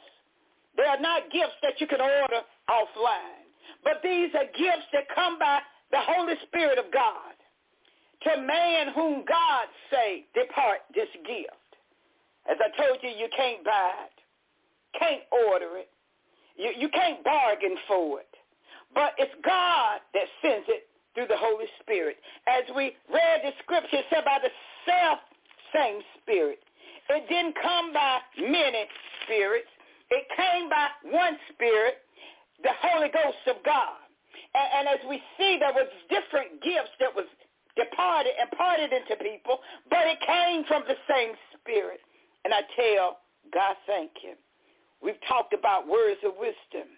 They 0.77 0.85
are 0.85 1.01
not 1.01 1.31
gifts 1.33 1.59
that 1.63 1.81
you 1.81 1.87
can 1.87 2.01
order 2.01 2.43
offline. 2.71 3.51
But 3.83 4.01
these 4.03 4.31
are 4.35 4.47
gifts 4.57 4.87
that 4.93 5.05
come 5.15 5.39
by 5.39 5.59
the 5.91 5.99
Holy 6.01 6.35
Spirit 6.47 6.79
of 6.79 6.93
God 6.93 7.38
to 8.23 8.43
man 8.43 8.93
whom 8.95 9.25
God 9.27 9.67
say, 9.91 10.25
depart 10.35 10.81
this 10.95 11.09
gift. 11.27 11.69
As 12.51 12.57
I 12.61 12.71
told 12.81 12.99
you, 13.03 13.11
you 13.11 13.29
can't 13.37 13.65
buy 13.65 13.93
it, 14.07 14.99
can't 14.99 15.23
order 15.31 15.77
it. 15.79 15.91
You, 16.57 16.73
you 16.77 16.89
can't 16.89 17.23
bargain 17.23 17.77
for 17.87 18.21
it. 18.21 18.35
But 18.95 19.13
it's 19.19 19.35
God 19.45 20.01
that 20.15 20.27
sends 20.43 20.67
it 20.69 20.89
through 21.15 21.29
the 21.29 21.37
Holy 21.37 21.67
Spirit. 21.81 22.17
As 22.49 22.65
we 22.75 22.97
read 23.13 23.41
the 23.45 23.53
scripture, 23.63 23.99
it 23.99 24.07
said 24.11 24.25
by 24.25 24.39
the 24.43 24.51
self 24.87 25.21
same 25.75 26.01
Spirit. 26.23 26.59
It 27.09 27.29
didn't 27.29 27.57
come 27.61 27.93
by 27.93 28.19
many 28.37 28.85
spirits. 29.25 29.69
It 30.11 30.25
came 30.37 30.69
by 30.69 30.89
one 31.05 31.37
Spirit, 31.53 32.05
the 32.63 32.73
Holy 32.81 33.09
Ghost 33.09 33.45
of 33.49 33.57
God. 33.65 34.01
And, 34.55 34.69
and 34.81 34.85
as 34.89 35.01
we 35.09 35.21
see, 35.37 35.59
there 35.61 35.73
was 35.73 35.89
different 36.09 36.61
gifts 36.63 36.93
that 37.01 37.13
was 37.15 37.27
departed, 37.77 38.33
imparted 38.41 38.93
into 38.93 39.17
people, 39.17 39.59
but 39.91 40.07
it 40.07 40.19
came 40.25 40.65
from 40.65 40.83
the 40.89 40.97
same 41.09 41.33
Spirit. 41.61 42.01
And 42.45 42.55
I 42.55 42.63
tell 42.77 43.19
God, 43.53 43.77
thank 43.87 44.11
you. 44.23 44.35
We've 45.03 45.21
talked 45.29 45.53
about 45.53 45.87
words 45.87 46.21
of 46.25 46.33
wisdom. 46.39 46.89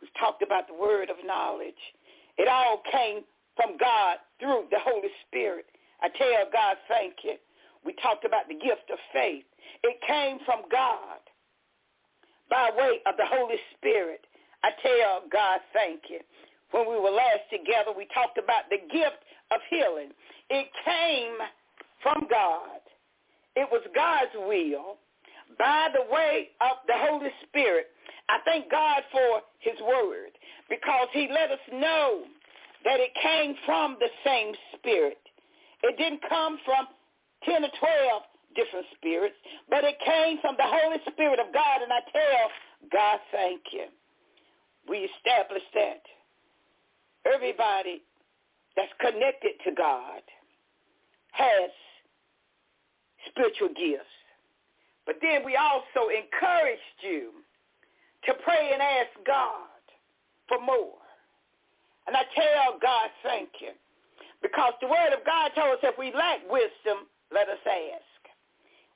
We've 0.00 0.14
talked 0.18 0.42
about 0.42 0.66
the 0.68 0.74
word 0.74 1.10
of 1.10 1.16
knowledge. 1.24 1.80
It 2.38 2.48
all 2.48 2.82
came 2.90 3.20
from 3.56 3.76
God 3.78 4.16
through 4.38 4.64
the 4.70 4.80
Holy 4.80 5.10
Spirit. 5.28 5.66
I 6.02 6.08
tell 6.08 6.48
God, 6.52 6.76
thank 6.88 7.14
you. 7.22 7.34
We 7.84 7.94
talked 8.02 8.24
about 8.24 8.48
the 8.48 8.54
gift 8.54 8.88
of 8.92 8.98
faith. 9.12 9.44
It 9.82 9.96
came 10.06 10.38
from 10.44 10.62
God 10.70 11.20
by 12.48 12.70
way 12.76 13.00
of 13.06 13.16
the 13.16 13.26
Holy 13.26 13.56
Spirit. 13.76 14.26
I 14.62 14.70
tell 14.82 15.22
God, 15.32 15.60
thank 15.72 16.02
you. 16.08 16.20
When 16.70 16.88
we 16.88 16.98
were 16.98 17.10
last 17.10 17.50
together, 17.50 17.90
we 17.96 18.06
talked 18.14 18.38
about 18.38 18.70
the 18.70 18.78
gift 18.92 19.22
of 19.50 19.60
healing. 19.70 20.10
It 20.50 20.68
came 20.84 21.36
from 22.02 22.26
God. 22.30 22.80
It 23.56 23.68
was 23.70 23.82
God's 23.94 24.30
will 24.34 24.98
by 25.58 25.88
the 25.92 26.06
way 26.12 26.50
of 26.60 26.78
the 26.86 26.94
Holy 26.96 27.30
Spirit. 27.48 27.86
I 28.28 28.38
thank 28.44 28.70
God 28.70 29.02
for 29.10 29.42
his 29.58 29.74
word 29.80 30.30
because 30.68 31.08
he 31.12 31.28
let 31.32 31.50
us 31.50 31.64
know 31.72 32.22
that 32.84 33.00
it 33.00 33.10
came 33.20 33.54
from 33.66 33.96
the 33.98 34.08
same 34.24 34.54
spirit. 34.78 35.18
It 35.82 35.98
didn't 35.98 36.22
come 36.28 36.58
from 36.64 36.86
10 37.44 37.64
or 37.64 37.74
12 37.80 38.22
different 38.54 38.86
spirits, 38.96 39.36
but 39.68 39.84
it 39.84 39.96
came 40.04 40.38
from 40.40 40.54
the 40.56 40.66
Holy 40.66 40.98
Spirit 41.10 41.40
of 41.40 41.52
God. 41.52 41.82
And 41.82 41.92
I 41.92 42.00
tell 42.12 42.44
God, 42.92 43.18
thank 43.32 43.60
you. 43.72 43.86
We 44.88 45.10
established 45.18 45.70
that 45.74 46.02
everybody 47.26 48.02
that's 48.76 48.92
connected 49.00 49.58
to 49.64 49.72
God 49.76 50.22
has 51.32 51.70
spiritual 53.28 53.68
gifts. 53.68 54.14
But 55.06 55.16
then 55.20 55.44
we 55.44 55.56
also 55.56 56.08
encouraged 56.08 57.00
you 57.02 57.42
to 58.26 58.34
pray 58.44 58.70
and 58.72 58.82
ask 58.82 59.10
God 59.26 59.80
for 60.48 60.60
more. 60.60 60.98
And 62.06 62.16
I 62.16 62.24
tell 62.34 62.78
God, 62.80 63.08
thank 63.22 63.48
you. 63.60 63.72
Because 64.42 64.72
the 64.80 64.88
word 64.88 65.12
of 65.12 65.24
God 65.26 65.52
told 65.54 65.78
us 65.78 65.82
if 65.84 65.98
we 65.98 66.12
lack 66.12 66.40
wisdom, 66.48 67.06
let 67.32 67.48
us 67.48 67.60
ask. 67.66 68.20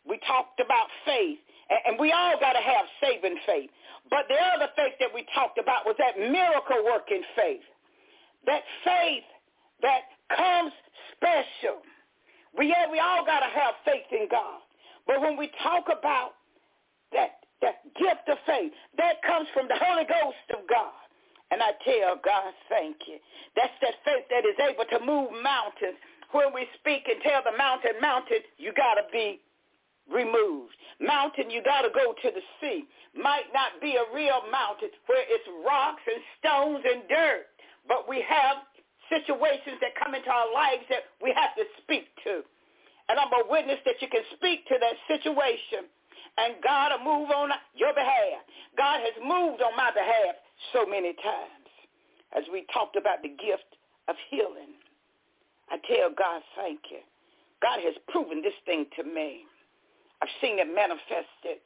We 0.08 0.18
talked 0.26 0.60
about 0.60 0.88
faith, 1.04 1.40
and 1.86 1.98
we 1.98 2.12
all 2.12 2.36
got 2.40 2.52
to 2.52 2.64
have 2.64 2.84
saving 3.00 3.36
faith. 3.46 3.70
But 4.10 4.28
the 4.28 4.36
other 4.36 4.68
faith 4.76 4.94
that 5.00 5.12
we 5.14 5.24
talked 5.34 5.58
about 5.58 5.86
was 5.86 5.96
that 5.98 6.18
miracle 6.18 6.84
working 6.84 7.22
faith. 7.36 7.64
That 8.46 8.62
faith 8.84 9.24
that 9.82 10.02
comes 10.36 10.72
special. 11.16 11.82
We, 12.56 12.68
yeah, 12.68 12.90
we 12.90 13.00
all 13.00 13.24
got 13.24 13.40
to 13.40 13.50
have 13.50 13.74
faith 13.84 14.08
in 14.12 14.28
God. 14.30 14.60
But 15.06 15.20
when 15.20 15.36
we 15.36 15.50
talk 15.62 15.84
about 15.86 16.34
that, 17.12 17.44
that 17.62 17.84
gift 17.96 18.28
of 18.28 18.38
faith, 18.46 18.72
that 18.96 19.22
comes 19.22 19.48
from 19.52 19.68
the 19.68 19.76
Holy 19.76 20.04
Ghost 20.04 20.46
of 20.56 20.66
God. 20.68 20.94
And 21.50 21.62
I 21.62 21.72
tell 21.84 22.16
God, 22.24 22.52
thank 22.68 22.96
you. 23.06 23.18
That's 23.54 23.74
that 23.82 23.94
faith 24.04 24.24
that 24.30 24.44
is 24.48 24.58
able 24.58 24.84
to 24.90 24.98
move 25.04 25.30
mountains. 25.42 25.98
When 26.32 26.52
we 26.52 26.66
speak 26.80 27.06
and 27.06 27.22
tell 27.22 27.42
the 27.44 27.56
mountain, 27.56 27.94
mountain, 28.00 28.42
you 28.58 28.72
got 28.74 28.94
to 28.98 29.06
be 29.12 29.38
removed. 30.10 30.74
Mountain, 31.00 31.50
you 31.50 31.62
got 31.62 31.82
to 31.82 31.90
go 31.94 32.12
to 32.12 32.28
the 32.34 32.42
sea. 32.60 32.84
Might 33.14 33.46
not 33.54 33.78
be 33.80 33.94
a 33.94 34.06
real 34.14 34.42
mountain 34.50 34.90
where 35.06 35.22
it's 35.28 35.46
rocks 35.64 36.02
and 36.02 36.22
stones 36.40 36.82
and 36.82 37.06
dirt, 37.08 37.46
but 37.88 38.08
we 38.08 38.24
have 38.26 38.64
situations 39.08 39.78
that 39.80 39.94
come 40.00 40.14
into 40.14 40.30
our 40.30 40.52
lives 40.52 40.84
that 40.88 41.12
we 41.22 41.32
have 41.36 41.54
to 41.56 41.64
speak 41.82 42.08
to. 42.24 42.42
And 43.08 43.20
I'm 43.20 43.32
a 43.32 43.44
witness 43.50 43.78
that 43.84 44.00
you 44.00 44.08
can 44.08 44.24
speak 44.36 44.66
to 44.68 44.76
that 44.80 44.96
situation 45.06 45.88
and 46.36 46.58
God 46.62 46.90
will 46.90 47.04
move 47.04 47.30
on 47.30 47.50
your 47.76 47.94
behalf. 47.94 48.42
God 48.76 48.98
has 49.00 49.14
moved 49.22 49.62
on 49.62 49.76
my 49.76 49.90
behalf 49.92 50.34
so 50.72 50.86
many 50.86 51.14
times 51.22 51.68
as 52.34 52.42
we 52.50 52.66
talked 52.72 52.96
about 52.96 53.22
the 53.22 53.30
gift 53.30 53.70
of 54.08 54.16
healing. 54.30 54.74
I 55.70 55.78
tell 55.86 56.10
God, 56.10 56.42
thank 56.56 56.80
you. 56.90 57.00
God 57.62 57.78
has 57.80 57.94
proven 58.08 58.42
this 58.42 58.56
thing 58.66 58.86
to 58.98 59.04
me. 59.04 59.46
I've 60.20 60.32
seen 60.40 60.58
it 60.58 60.68
manifested. 60.68 61.62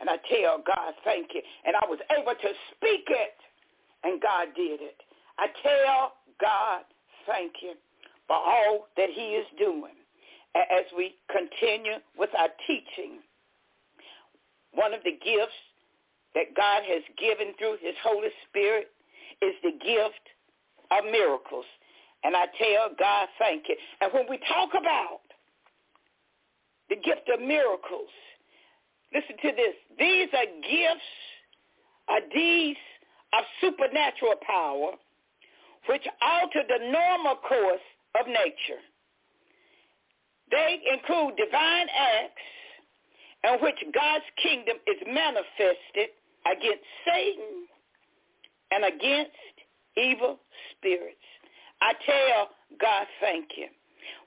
And 0.00 0.10
I 0.10 0.16
tell 0.28 0.60
God, 0.64 0.92
thank 1.04 1.28
you. 1.34 1.40
And 1.64 1.76
I 1.76 1.84
was 1.88 1.98
able 2.12 2.34
to 2.34 2.50
speak 2.76 3.06
it. 3.08 3.36
And 4.04 4.20
God 4.20 4.48
did 4.56 4.80
it. 4.80 5.00
I 5.38 5.46
tell 5.62 6.12
God, 6.40 6.82
thank 7.26 7.52
you 7.62 7.74
for 8.26 8.36
all 8.36 8.88
that 8.96 9.10
he 9.10 9.36
is 9.36 9.46
doing. 9.58 9.94
As 10.54 10.84
we 10.96 11.14
continue 11.30 12.00
with 12.18 12.30
our 12.38 12.48
teaching, 12.66 13.20
one 14.72 14.94
of 14.94 15.00
the 15.04 15.12
gifts 15.12 15.60
that 16.34 16.54
God 16.56 16.82
has 16.84 17.02
given 17.18 17.52
through 17.58 17.76
his 17.80 17.94
Holy 18.02 18.28
Spirit 18.48 18.88
is 19.42 19.52
the 19.62 19.72
gift 19.72 20.24
of 20.90 21.04
miracles. 21.10 21.64
And 22.24 22.34
I 22.34 22.46
tell 22.58 22.88
God, 22.98 23.28
thank 23.38 23.64
you. 23.68 23.76
And 24.00 24.12
when 24.12 24.24
we 24.30 24.38
talk 24.48 24.70
about 24.70 25.20
the 26.88 26.96
gift 26.96 27.28
of 27.32 27.40
miracles, 27.40 28.08
listen 29.12 29.36
to 29.42 29.52
this. 29.52 29.76
These 29.98 30.28
are 30.32 30.48
gifts, 30.62 31.12
are 32.08 32.24
deeds 32.34 32.80
of 33.32 33.44
supernatural 33.60 34.34
power 34.46 34.92
which 35.88 36.06
alter 36.22 36.62
the 36.68 36.90
normal 36.90 37.36
course 37.36 37.86
of 38.20 38.26
nature. 38.26 38.80
They 40.50 40.78
include 40.92 41.36
divine 41.36 41.88
acts 41.90 42.46
in 43.44 43.54
which 43.62 43.78
God's 43.94 44.24
kingdom 44.42 44.76
is 44.86 44.96
manifested 45.06 46.10
against 46.46 46.84
Satan 47.04 47.66
and 48.70 48.84
against 48.84 49.36
evil 49.96 50.38
spirits. 50.72 51.16
I 51.80 51.92
tell 52.04 52.48
God 52.80 53.06
thank 53.20 53.48
you. 53.56 53.68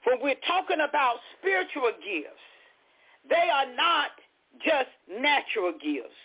When 0.04 0.18
we're 0.22 0.40
talking 0.46 0.80
about 0.86 1.16
spiritual 1.38 1.92
gifts, 2.04 2.46
they 3.28 3.50
are 3.52 3.74
not 3.74 4.10
just 4.64 4.90
natural 5.08 5.72
gifts. 5.72 6.20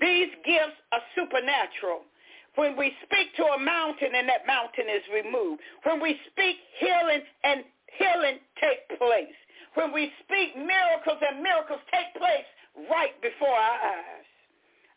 These 0.00 0.28
gifts 0.44 0.78
are 0.92 1.00
supernatural. 1.14 2.02
When 2.56 2.76
we 2.76 2.92
speak 3.04 3.34
to 3.36 3.44
a 3.44 3.58
mountain 3.58 4.10
and 4.14 4.28
that 4.28 4.46
mountain 4.46 4.86
is 4.90 5.02
removed. 5.12 5.62
When 5.84 6.00
we 6.02 6.18
speak 6.30 6.56
healing 6.78 7.22
and 7.44 7.64
healing 7.96 8.38
take 8.60 8.98
place. 8.98 9.38
When 9.74 9.92
we 9.92 10.10
speak 10.24 10.56
miracles 10.56 11.22
and 11.22 11.42
miracles 11.42 11.80
take 11.92 12.10
place 12.18 12.48
right 12.90 13.14
before 13.22 13.54
our 13.54 13.78
eyes. 13.86 14.28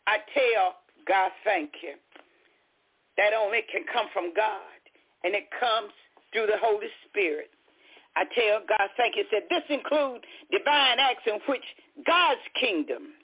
I 0.06 0.18
tell 0.34 0.82
God 1.06 1.30
thank 1.44 1.70
you. 1.82 1.94
That 3.16 3.32
only 3.32 3.62
can 3.70 3.84
come 3.92 4.06
from 4.12 4.34
God. 4.34 4.80
And 5.22 5.34
it 5.34 5.46
comes 5.60 5.92
through 6.32 6.46
the 6.46 6.58
Holy 6.60 6.90
Spirit. 7.08 7.50
I 8.16 8.24
tell 8.34 8.60
God 8.66 8.90
thank 8.96 9.16
you. 9.16 9.24
Said 9.30 9.46
this 9.50 9.62
includes 9.70 10.24
divine 10.50 10.98
acts 10.98 11.22
in 11.26 11.38
which 11.48 11.64
God's 12.06 12.42
kingdom 12.58 13.14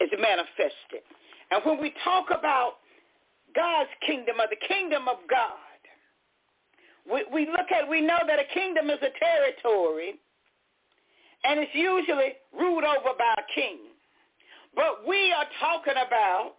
is 0.00 0.10
manifested. 0.18 1.02
And 1.50 1.62
when 1.64 1.80
we 1.80 1.92
talk 2.02 2.26
about 2.30 2.82
God's 3.54 3.90
kingdom 4.06 4.36
or 4.40 4.46
the 4.50 4.66
kingdom 4.66 5.08
of 5.08 5.18
God, 5.28 5.58
we, 7.10 7.24
we 7.32 7.46
look 7.50 7.70
at, 7.70 7.88
we 7.88 8.00
know 8.00 8.18
that 8.26 8.38
a 8.38 8.54
kingdom 8.54 8.90
is 8.90 8.98
a 9.02 9.12
territory 9.18 10.14
and 11.44 11.60
it's 11.60 11.74
usually 11.74 12.32
ruled 12.58 12.84
over 12.84 13.16
by 13.18 13.34
a 13.36 13.54
king. 13.54 13.78
But 14.74 15.06
we 15.06 15.32
are 15.32 15.46
talking 15.60 15.94
about 15.94 16.54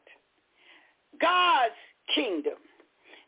God's 1.20 1.74
kingdom. 2.14 2.60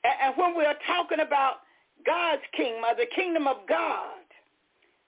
And, 0.04 0.14
and 0.24 0.38
when 0.38 0.56
we 0.56 0.66
are 0.66 0.78
talking 0.86 1.20
about 1.20 1.66
God's 2.06 2.44
kingdom 2.56 2.84
or 2.86 2.96
the 2.96 3.10
kingdom 3.16 3.48
of 3.48 3.58
God, 3.68 4.22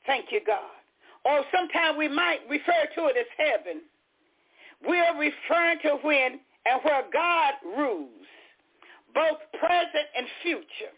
thank 0.06 0.32
you, 0.32 0.42
God. 0.46 0.76
Or 1.26 1.44
sometimes 1.56 1.98
we 1.98 2.08
might 2.08 2.40
refer 2.50 2.88
to 2.96 3.08
it 3.08 3.16
as 3.18 3.28
heaven. 3.38 3.82
We're 4.86 5.20
referring 5.20 5.80
to 5.84 5.98
when 6.02 6.40
and 6.66 6.82
where 6.84 7.04
God 7.12 7.54
rules, 7.78 8.28
both 9.14 9.40
present 9.60 10.08
and 10.16 10.28
future. 10.44 10.94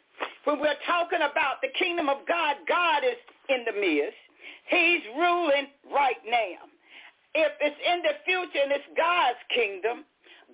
When 0.46 0.60
we're 0.60 0.80
talking 0.86 1.22
about 1.22 1.62
the 1.62 1.70
kingdom 1.78 2.10
of 2.10 2.26
God, 2.28 2.58
God 2.68 3.04
is 3.04 3.18
in 3.50 3.66
the 3.66 3.74
midst. 3.74 4.18
He's 4.68 5.02
ruling 5.18 5.68
right 5.92 6.22
now. 6.26 6.70
If 7.34 7.52
it's 7.62 7.80
in 7.80 8.02
the 8.04 8.16
future 8.26 8.64
and 8.64 8.72
it's 8.72 8.92
God's 8.98 9.40
kingdom, 9.54 10.04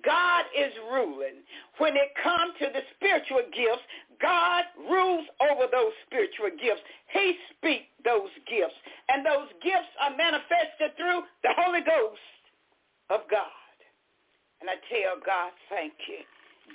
God 0.04 0.46
is 0.54 0.72
ruling. 0.92 1.42
When 1.78 1.96
it 1.96 2.14
comes 2.22 2.54
to 2.60 2.70
the 2.70 2.82
spiritual 2.94 3.42
gifts, 3.50 3.82
God 4.22 4.64
rules 4.88 5.26
over 5.42 5.66
those 5.70 5.94
spiritual 6.06 6.54
gifts. 6.54 6.82
He 7.10 7.34
speaks 7.56 7.90
those 8.04 8.30
gifts. 8.46 8.78
And 9.10 9.26
those 9.26 9.50
gifts 9.62 9.90
are 9.98 10.14
manifested 10.14 10.94
through 10.96 11.26
the 11.42 11.54
Holy 11.58 11.82
Ghost 11.82 12.22
of 13.10 13.26
God. 13.30 13.74
And 14.60 14.70
I 14.70 14.78
tell 14.86 15.18
God, 15.18 15.50
thank 15.70 15.94
you 16.06 16.22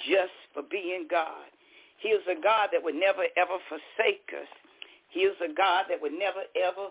just 0.07 0.35
for 0.53 0.63
being 0.63 1.07
God. 1.09 1.49
He 1.97 2.09
is 2.09 2.21
a 2.27 2.41
God 2.41 2.69
that 2.71 2.83
would 2.83 2.95
never, 2.95 3.23
ever 3.37 3.57
forsake 3.69 4.29
us. 4.35 4.47
He 5.09 5.21
is 5.21 5.35
a 5.39 5.53
God 5.53 5.85
that 5.89 6.01
would 6.01 6.13
never, 6.13 6.43
ever 6.55 6.89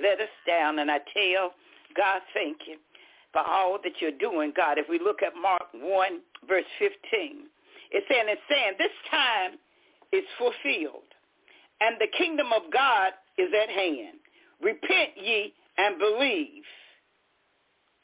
let 0.00 0.20
us 0.20 0.32
down. 0.46 0.78
And 0.78 0.90
I 0.90 0.98
tell 1.12 1.52
God, 1.96 2.22
thank 2.32 2.58
you 2.66 2.76
for 3.32 3.42
all 3.42 3.78
that 3.82 4.00
you're 4.00 4.18
doing, 4.18 4.52
God. 4.56 4.78
If 4.78 4.88
we 4.88 4.98
look 4.98 5.22
at 5.22 5.32
Mark 5.40 5.64
1, 5.74 6.20
verse 6.48 6.64
15, 6.78 7.46
it's 7.90 8.06
saying, 8.08 8.24
it's 8.26 8.40
saying, 8.48 8.72
this 8.78 8.94
time 9.10 9.58
is 10.12 10.24
fulfilled, 10.38 11.10
and 11.80 11.96
the 12.00 12.08
kingdom 12.16 12.48
of 12.54 12.72
God 12.72 13.12
is 13.36 13.50
at 13.52 13.68
hand. 13.68 14.18
Repent 14.62 15.10
ye 15.16 15.52
and 15.76 15.98
believe 15.98 16.62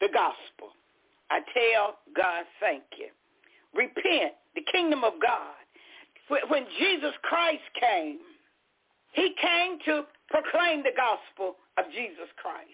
the 0.00 0.08
gospel. 0.12 0.74
I 1.30 1.40
tell 1.54 1.98
God, 2.14 2.44
thank 2.58 2.82
you. 2.98 3.08
Repent, 3.74 4.34
the 4.54 4.62
kingdom 4.72 5.04
of 5.04 5.14
God. 5.20 5.54
When 6.48 6.66
Jesus 6.78 7.12
Christ 7.22 7.62
came, 7.78 8.18
he 9.12 9.34
came 9.40 9.78
to 9.86 10.06
proclaim 10.28 10.82
the 10.82 10.94
gospel 10.96 11.56
of 11.76 11.84
Jesus 11.92 12.30
Christ. 12.36 12.70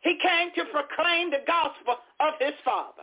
He 0.00 0.16
came 0.22 0.54
to 0.54 0.64
proclaim 0.70 1.30
the 1.30 1.42
gospel 1.46 1.96
of 2.20 2.34
his 2.38 2.54
Father. 2.64 3.02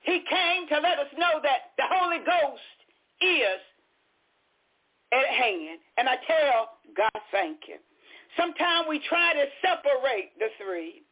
He 0.00 0.22
came 0.30 0.68
to 0.68 0.78
let 0.78 0.98
us 0.98 1.10
know 1.18 1.40
that 1.42 1.74
the 1.76 1.84
Holy 1.90 2.18
Ghost 2.18 2.78
is 3.20 3.60
at 5.12 5.26
hand. 5.26 5.80
And 5.98 6.08
I 6.08 6.16
tell 6.26 6.78
God, 6.96 7.22
thank 7.32 7.66
you. 7.66 7.76
Sometimes 8.36 8.86
we 8.88 9.00
try 9.08 9.32
to 9.32 9.44
separate 9.62 10.38
the 10.38 10.48
three, 10.62 11.02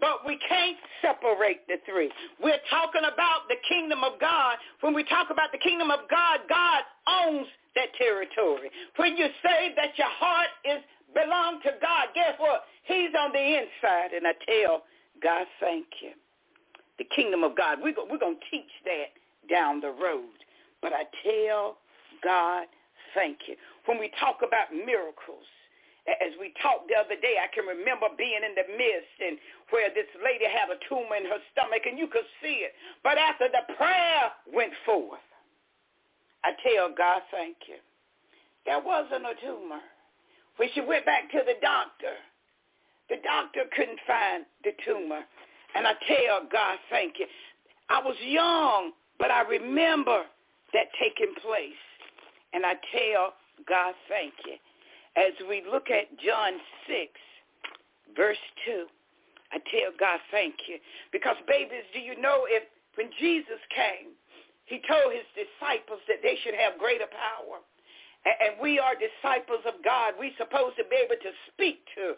but 0.00 0.24
we 0.26 0.38
can't 0.48 0.76
separate 1.02 1.66
the 1.68 1.76
three. 1.84 2.10
We're 2.42 2.62
talking 2.70 3.02
about 3.04 3.48
the 3.48 3.56
kingdom 3.68 4.04
of 4.04 4.20
God. 4.20 4.56
When 4.80 4.94
we 4.94 5.04
talk 5.04 5.28
about 5.30 5.52
the 5.52 5.58
kingdom 5.58 5.90
of 5.90 6.00
God, 6.10 6.40
God 6.48 6.82
owns 7.06 7.46
that 7.74 7.94
territory. 7.98 8.70
When 8.96 9.16
you 9.16 9.26
say 9.42 9.72
that 9.76 9.96
your 9.96 10.10
heart 10.10 10.48
is 10.64 10.80
belong 11.14 11.60
to 11.62 11.70
God, 11.80 12.08
guess 12.14 12.34
what? 12.38 12.64
He's 12.84 13.10
on 13.18 13.32
the 13.32 13.40
inside. 13.40 14.12
And 14.16 14.26
I 14.26 14.32
tell 14.46 14.82
God, 15.22 15.46
thank 15.60 15.86
you. 16.02 16.12
The 16.98 17.04
kingdom 17.14 17.44
of 17.44 17.56
God. 17.56 17.78
We're, 17.82 17.94
we're 18.10 18.18
going 18.18 18.36
to 18.36 18.50
teach 18.50 18.70
that 18.84 19.12
down 19.48 19.80
the 19.80 19.90
road. 19.90 20.36
But 20.82 20.92
I 20.92 21.04
tell 21.24 21.78
God, 22.22 22.66
thank 23.14 23.38
you. 23.46 23.56
When 23.86 23.98
we 23.98 24.10
talk 24.20 24.38
about 24.46 24.72
miracles, 24.72 25.46
as 26.18 26.34
we 26.40 26.52
talked 26.62 26.88
the 26.88 26.98
other 26.98 27.14
day, 27.20 27.38
I 27.38 27.46
can 27.54 27.66
remember 27.66 28.10
being 28.18 28.42
in 28.42 28.54
the 28.58 28.66
midst 28.74 29.16
and 29.22 29.38
where 29.70 29.90
this 29.94 30.08
lady 30.24 30.48
had 30.50 30.72
a 30.72 30.78
tumor 30.88 31.14
in 31.14 31.26
her 31.30 31.38
stomach 31.52 31.86
and 31.86 31.98
you 31.98 32.08
could 32.08 32.26
see 32.42 32.66
it. 32.66 32.72
But 33.02 33.18
after 33.18 33.46
the 33.46 33.62
prayer 33.76 34.34
went 34.50 34.72
forth, 34.84 35.22
I 36.42 36.56
tell 36.64 36.90
God, 36.90 37.22
thank 37.30 37.56
you. 37.68 37.78
There 38.66 38.80
wasn't 38.80 39.26
a 39.26 39.34
tumor. 39.40 39.80
When 40.56 40.68
she 40.74 40.80
went 40.80 41.06
back 41.06 41.30
to 41.32 41.40
the 41.44 41.56
doctor, 41.62 42.16
the 43.08 43.16
doctor 43.24 43.64
couldn't 43.74 44.00
find 44.06 44.44
the 44.64 44.72
tumor. 44.84 45.20
And 45.74 45.86
I 45.86 45.94
tell 46.06 46.48
God, 46.50 46.78
thank 46.90 47.18
you. 47.18 47.26
I 47.88 48.00
was 48.02 48.16
young, 48.22 48.92
but 49.18 49.30
I 49.30 49.42
remember 49.42 50.24
that 50.72 50.86
taking 51.00 51.34
place. 51.42 51.82
And 52.52 52.64
I 52.66 52.74
tell 52.92 53.34
God, 53.68 53.94
thank 54.08 54.34
you. 54.46 54.56
As 55.16 55.34
we 55.48 55.62
look 55.70 55.90
at 55.90 56.06
John 56.18 56.54
6, 56.86 57.10
verse 58.16 58.40
2, 58.66 58.86
I 59.52 59.58
tell 59.70 59.90
God, 59.98 60.20
thank 60.30 60.54
you. 60.68 60.78
Because, 61.10 61.36
babies, 61.48 61.82
do 61.92 61.98
you 61.98 62.20
know 62.20 62.46
if 62.46 62.62
when 62.94 63.10
Jesus 63.18 63.58
came, 63.74 64.14
he 64.66 64.78
told 64.86 65.10
his 65.10 65.26
disciples 65.34 65.98
that 66.06 66.22
they 66.22 66.38
should 66.42 66.54
have 66.54 66.78
greater 66.78 67.10
power. 67.10 67.58
And 68.22 68.60
we 68.60 68.78
are 68.78 68.94
disciples 68.94 69.64
of 69.66 69.82
God. 69.82 70.14
We're 70.18 70.36
supposed 70.38 70.76
to 70.76 70.86
be 70.86 71.00
able 71.00 71.18
to 71.18 71.32
speak 71.50 71.82
to 71.96 72.14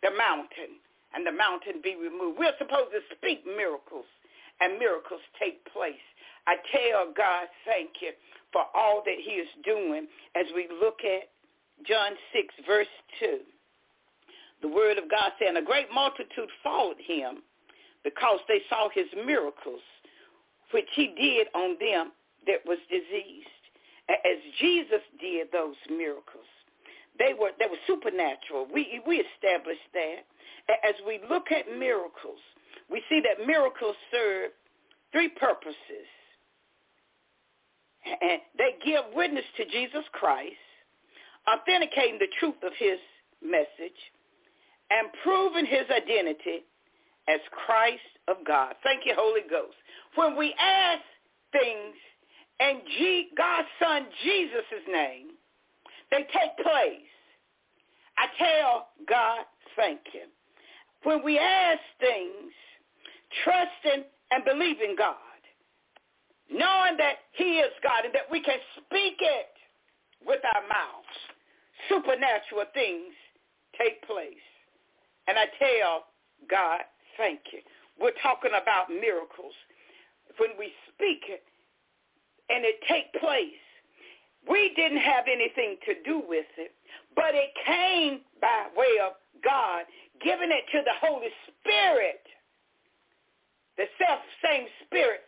the 0.00 0.14
mountain 0.16 0.78
and 1.12 1.26
the 1.26 1.34
mountain 1.34 1.82
be 1.82 1.98
removed. 1.98 2.38
We're 2.38 2.56
supposed 2.56 2.94
to 2.96 3.02
speak 3.12 3.44
miracles 3.44 4.08
and 4.60 4.78
miracles 4.78 5.20
take 5.36 5.60
place. 5.68 6.00
I 6.46 6.56
tell 6.70 7.12
God, 7.12 7.50
thank 7.66 8.00
you 8.00 8.14
for 8.54 8.64
all 8.74 9.02
that 9.04 9.18
he 9.18 9.42
is 9.42 9.50
doing 9.64 10.06
as 10.38 10.46
we 10.54 10.68
look 10.70 11.02
at 11.04 11.28
John 11.86 12.12
6, 12.32 12.54
verse 12.66 12.86
2. 13.20 13.38
The 14.62 14.68
word 14.68 14.98
of 14.98 15.10
God 15.10 15.32
saying, 15.40 15.56
a 15.56 15.62
great 15.62 15.88
multitude 15.92 16.48
followed 16.62 16.98
him 17.04 17.42
because 18.04 18.38
they 18.48 18.60
saw 18.68 18.88
his 18.94 19.06
miracles, 19.26 19.80
which 20.70 20.88
he 20.94 21.14
did 21.18 21.48
on 21.54 21.76
them 21.80 22.12
that 22.46 22.64
was 22.66 22.78
diseased. 22.90 23.48
As 24.08 24.38
Jesus 24.60 25.00
did 25.20 25.48
those 25.52 25.76
miracles, 25.88 26.46
they 27.18 27.34
were 27.38 27.50
they 27.58 27.66
were 27.66 27.80
supernatural. 27.86 28.66
We 28.72 29.00
we 29.06 29.22
established 29.34 29.88
that. 29.94 30.26
As 30.84 30.94
we 31.06 31.20
look 31.30 31.50
at 31.52 31.66
miracles, 31.78 32.40
we 32.90 33.02
see 33.08 33.20
that 33.20 33.46
miracles 33.46 33.96
serve 34.10 34.50
three 35.12 35.28
purposes. 35.28 36.08
And 38.04 38.40
they 38.58 38.74
give 38.84 39.04
witness 39.14 39.44
to 39.56 39.64
Jesus 39.66 40.04
Christ, 40.12 40.56
authenticating 41.48 42.18
the 42.18 42.28
truth 42.38 42.60
of 42.62 42.72
his 42.78 42.98
message, 43.42 43.98
and 44.90 45.08
proving 45.22 45.66
his 45.66 45.86
identity 45.90 46.64
as 47.28 47.40
Christ 47.66 48.00
of 48.28 48.36
God. 48.46 48.74
Thank 48.82 49.06
you, 49.06 49.14
Holy 49.16 49.42
Ghost. 49.48 49.76
When 50.14 50.36
we 50.36 50.54
ask 50.58 51.02
things 51.52 51.94
in 52.60 52.80
G- 52.98 53.30
God's 53.36 53.68
Son 53.80 54.06
Jesus' 54.22 54.86
name, 54.90 55.28
they 56.10 56.18
take 56.18 56.56
place. 56.62 57.08
I 58.18 58.26
tell 58.38 58.88
God, 59.08 59.44
thank 59.76 60.00
you. 60.12 60.28
When 61.04 61.24
we 61.24 61.38
ask 61.38 61.80
things, 61.98 62.52
trusting 63.44 64.04
and 64.30 64.44
believing 64.44 64.94
God, 64.96 65.16
knowing 66.50 66.96
that 66.98 67.16
he 67.32 67.58
is 67.58 67.72
God 67.82 68.04
and 68.04 68.14
that 68.14 68.30
we 68.30 68.42
can 68.42 68.58
speak 68.76 69.16
it 69.20 69.52
with 70.26 70.40
our 70.54 70.62
mouths, 70.62 71.18
supernatural 71.88 72.66
things 72.74 73.14
take 73.78 74.02
place. 74.06 74.44
And 75.28 75.38
I 75.38 75.46
tell 75.58 76.04
God, 76.50 76.80
thank 77.16 77.40
you. 77.52 77.60
We're 78.00 78.16
talking 78.22 78.52
about 78.60 78.90
miracles. 78.90 79.54
When 80.38 80.50
we 80.58 80.72
speak 80.94 81.28
it 81.28 81.44
and 82.48 82.64
it 82.64 82.80
take 82.88 83.12
place, 83.20 83.62
we 84.48 84.72
didn't 84.74 84.98
have 84.98 85.24
anything 85.30 85.76
to 85.86 85.94
do 86.04 86.22
with 86.26 86.50
it, 86.58 86.74
but 87.14 87.34
it 87.34 87.50
came 87.66 88.20
by 88.40 88.66
way 88.76 88.98
of 89.04 89.12
God 89.44 89.84
giving 90.22 90.50
it 90.50 90.64
to 90.72 90.82
the 90.84 90.96
Holy 91.00 91.30
Spirit, 91.46 92.22
the 93.76 93.86
self-same 93.98 94.66
Spirit 94.86 95.21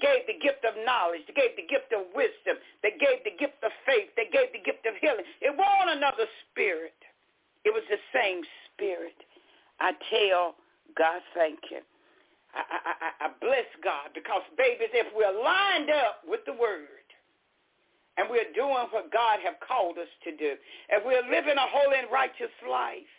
gave 0.00 0.26
the 0.26 0.38
gift 0.38 0.64
of 0.64 0.74
knowledge, 0.84 1.24
that 1.26 1.36
gave 1.36 1.54
the 1.56 1.66
gift 1.68 1.92
of 1.92 2.08
wisdom, 2.14 2.56
that 2.82 2.98
gave 2.98 3.22
the 3.24 3.36
gift 3.36 3.60
of 3.62 3.72
faith, 3.84 4.10
that 4.16 4.32
gave 4.32 4.52
the 4.52 4.62
gift 4.62 4.84
of 4.86 4.94
healing. 5.00 5.24
It 5.40 5.54
wasn't 5.54 5.96
another 5.96 6.26
spirit. 6.48 6.96
It 7.64 7.74
was 7.74 7.84
the 7.90 8.00
same 8.14 8.42
spirit. 8.72 9.16
I 9.80 9.92
tell 10.08 10.56
God, 10.96 11.20
thank 11.34 11.58
you. 11.70 11.82
I, 12.56 12.62
I, 12.64 13.26
I, 13.26 13.28
bless 13.44 13.68
God 13.84 14.16
because, 14.16 14.40
babies, 14.56 14.88
if 14.96 15.12
we're 15.12 15.28
lined 15.28 15.92
up 15.92 16.24
with 16.24 16.40
the 16.48 16.56
word 16.56 17.04
and 18.16 18.32
we're 18.32 18.48
doing 18.56 18.88
what 18.96 19.12
God 19.12 19.44
have 19.44 19.60
called 19.60 20.00
us 20.00 20.08
to 20.24 20.32
do, 20.32 20.56
and 20.88 21.04
we're 21.04 21.26
living 21.28 21.60
a 21.60 21.68
holy 21.68 22.00
and 22.00 22.08
righteous 22.08 22.54
life, 22.64 23.12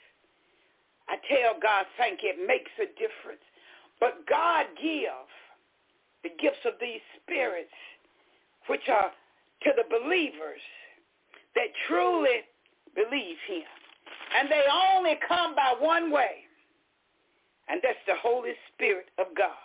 I 1.06 1.22
tell 1.30 1.54
God, 1.62 1.86
thank 2.02 2.24
you. 2.24 2.34
It 2.34 2.42
makes 2.42 2.72
a 2.82 2.90
difference. 2.98 3.46
But 4.00 4.26
God 4.26 4.66
gives 4.82 5.38
the 6.28 6.36
gifts 6.44 6.64
of 6.68 6.74
these 6.82 7.00
spirits, 7.24 7.72
which 8.68 8.84
are 8.92 9.12
to 9.64 9.72
the 9.80 9.88
believers 9.88 10.60
that 11.56 11.72
truly 11.88 12.44
believe 12.96 13.40
him. 13.48 13.68
And 14.36 14.52
they 14.52 14.64
only 14.68 15.16
come 15.28 15.56
by 15.56 15.74
one 15.80 16.12
way, 16.12 16.44
and 17.70 17.80
that's 17.82 18.04
the 18.08 18.20
Holy 18.20 18.52
Spirit 18.76 19.08
of 19.18 19.28
God. 19.38 19.56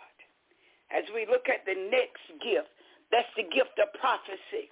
As 0.95 1.03
we 1.15 1.27
look 1.27 1.51
at 1.51 1.67
the 1.67 1.75
next 1.91 2.23
gift, 2.39 2.71
that's 3.11 3.29
the 3.35 3.49
gift 3.51 3.75
of 3.83 3.91
prophecy. 3.99 4.71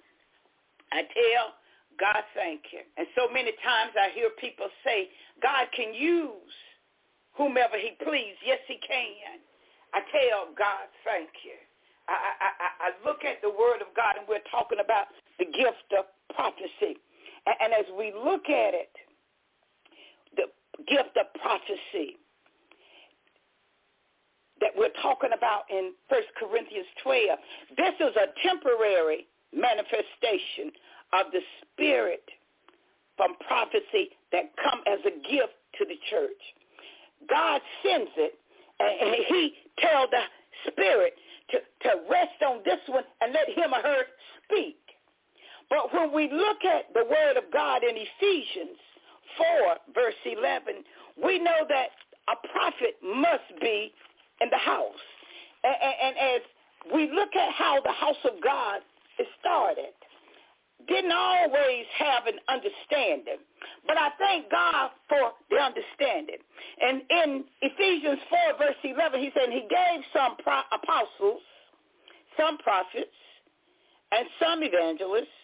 I 0.95 1.03
tell 1.11 1.59
God, 1.99 2.23
thank 2.33 2.71
you. 2.71 2.87
And 2.95 3.07
so 3.19 3.27
many 3.27 3.51
times 3.59 3.91
I 3.99 4.15
hear 4.15 4.31
people 4.39 4.67
say, 4.85 5.09
God 5.43 5.67
can 5.75 5.93
use 5.93 6.55
whomever 7.35 7.75
he 7.75 7.99
please. 7.99 8.37
Yes, 8.45 8.63
he 8.67 8.79
can. 8.79 9.43
I 9.93 9.99
tell 10.07 10.55
God, 10.55 10.87
thank 11.03 11.29
you. 11.43 11.59
I, 12.11 12.49
I, 12.59 12.69
I, 12.87 12.89
look 13.05 13.23
at 13.23 13.41
the 13.41 13.49
word 13.49 13.79
of 13.81 13.93
God 13.95 14.19
and 14.19 14.27
we're 14.27 14.43
talking 14.51 14.79
about 14.83 15.07
the 15.39 15.45
gift 15.45 15.89
of 15.97 16.05
prophecy. 16.35 16.99
And, 17.47 17.55
and 17.61 17.71
as 17.73 17.87
we 17.97 18.11
look 18.11 18.45
at 18.49 18.73
it, 18.75 18.93
the 20.35 20.47
gift 20.87 21.15
of 21.15 21.31
prophecy 21.39 22.19
that 24.61 24.71
we're 24.77 24.93
talking 25.01 25.31
about 25.35 25.63
in 25.69 25.91
1 26.09 26.21
Corinthians 26.37 26.87
12, 27.03 27.39
this 27.77 27.95
is 27.99 28.13
a 28.15 28.27
temporary 28.45 29.27
manifestation 29.53 30.71
of 31.13 31.31
the 31.33 31.41
spirit 31.73 32.23
from 33.17 33.35
prophecy 33.45 34.15
that 34.31 34.53
come 34.63 34.81
as 34.87 34.99
a 35.05 35.13
gift 35.27 35.57
to 35.77 35.85
the 35.85 35.97
church. 36.09 36.41
God 37.29 37.61
sends 37.83 38.11
it, 38.17 38.33
and 38.79 39.15
he 39.27 39.53
tells 39.79 40.09
the 40.09 40.23
spirit 40.67 41.13
to, 41.51 41.57
to 41.57 41.89
rest 42.09 42.41
on 42.45 42.61
this 42.65 42.79
one 42.87 43.03
and 43.21 43.33
let 43.33 43.49
him 43.49 43.73
or 43.73 43.81
her 43.81 44.03
speak. 44.45 44.77
But 45.69 45.93
when 45.93 46.13
we 46.13 46.29
look 46.31 46.63
at 46.65 46.93
the 46.93 47.05
word 47.05 47.37
of 47.37 47.51
God 47.51 47.83
in 47.83 47.95
Ephesians 47.95 48.77
4, 49.37 49.93
verse 49.95 50.19
11, 50.25 50.83
we 51.23 51.39
know 51.39 51.63
that 51.69 51.87
a 52.27 52.35
prophet 52.51 52.95
must 53.03 53.59
be 53.61 53.93
in 54.41 54.49
the 54.49 54.57
house. 54.57 55.05
And, 55.63 55.75
and, 55.81 55.95
and 56.03 56.15
as 56.35 56.41
we 56.93 57.09
look 57.11 57.35
at 57.35 57.53
how 57.53 57.79
the 57.81 57.91
house 57.91 58.19
of 58.25 58.41
God 58.43 58.81
is 59.19 59.27
started, 59.39 59.95
didn't 60.87 61.11
always 61.11 61.85
have 61.97 62.27
an 62.27 62.39
understanding. 62.47 63.41
But 63.87 63.97
I 63.97 64.09
thank 64.19 64.49
God 64.51 64.91
for 65.09 65.31
the 65.49 65.57
understanding. 65.57 66.37
And 66.81 67.01
in 67.09 67.43
Ephesians 67.61 68.19
4, 68.29 68.39
verse 68.57 68.79
11, 68.83 69.19
he 69.19 69.31
said, 69.33 69.49
he 69.49 69.65
gave 69.69 70.03
some 70.13 70.35
pro- 70.43 70.67
apostles, 70.71 71.41
some 72.37 72.57
prophets, 72.59 73.15
and 74.11 74.27
some 74.39 74.63
evangelists, 74.63 75.37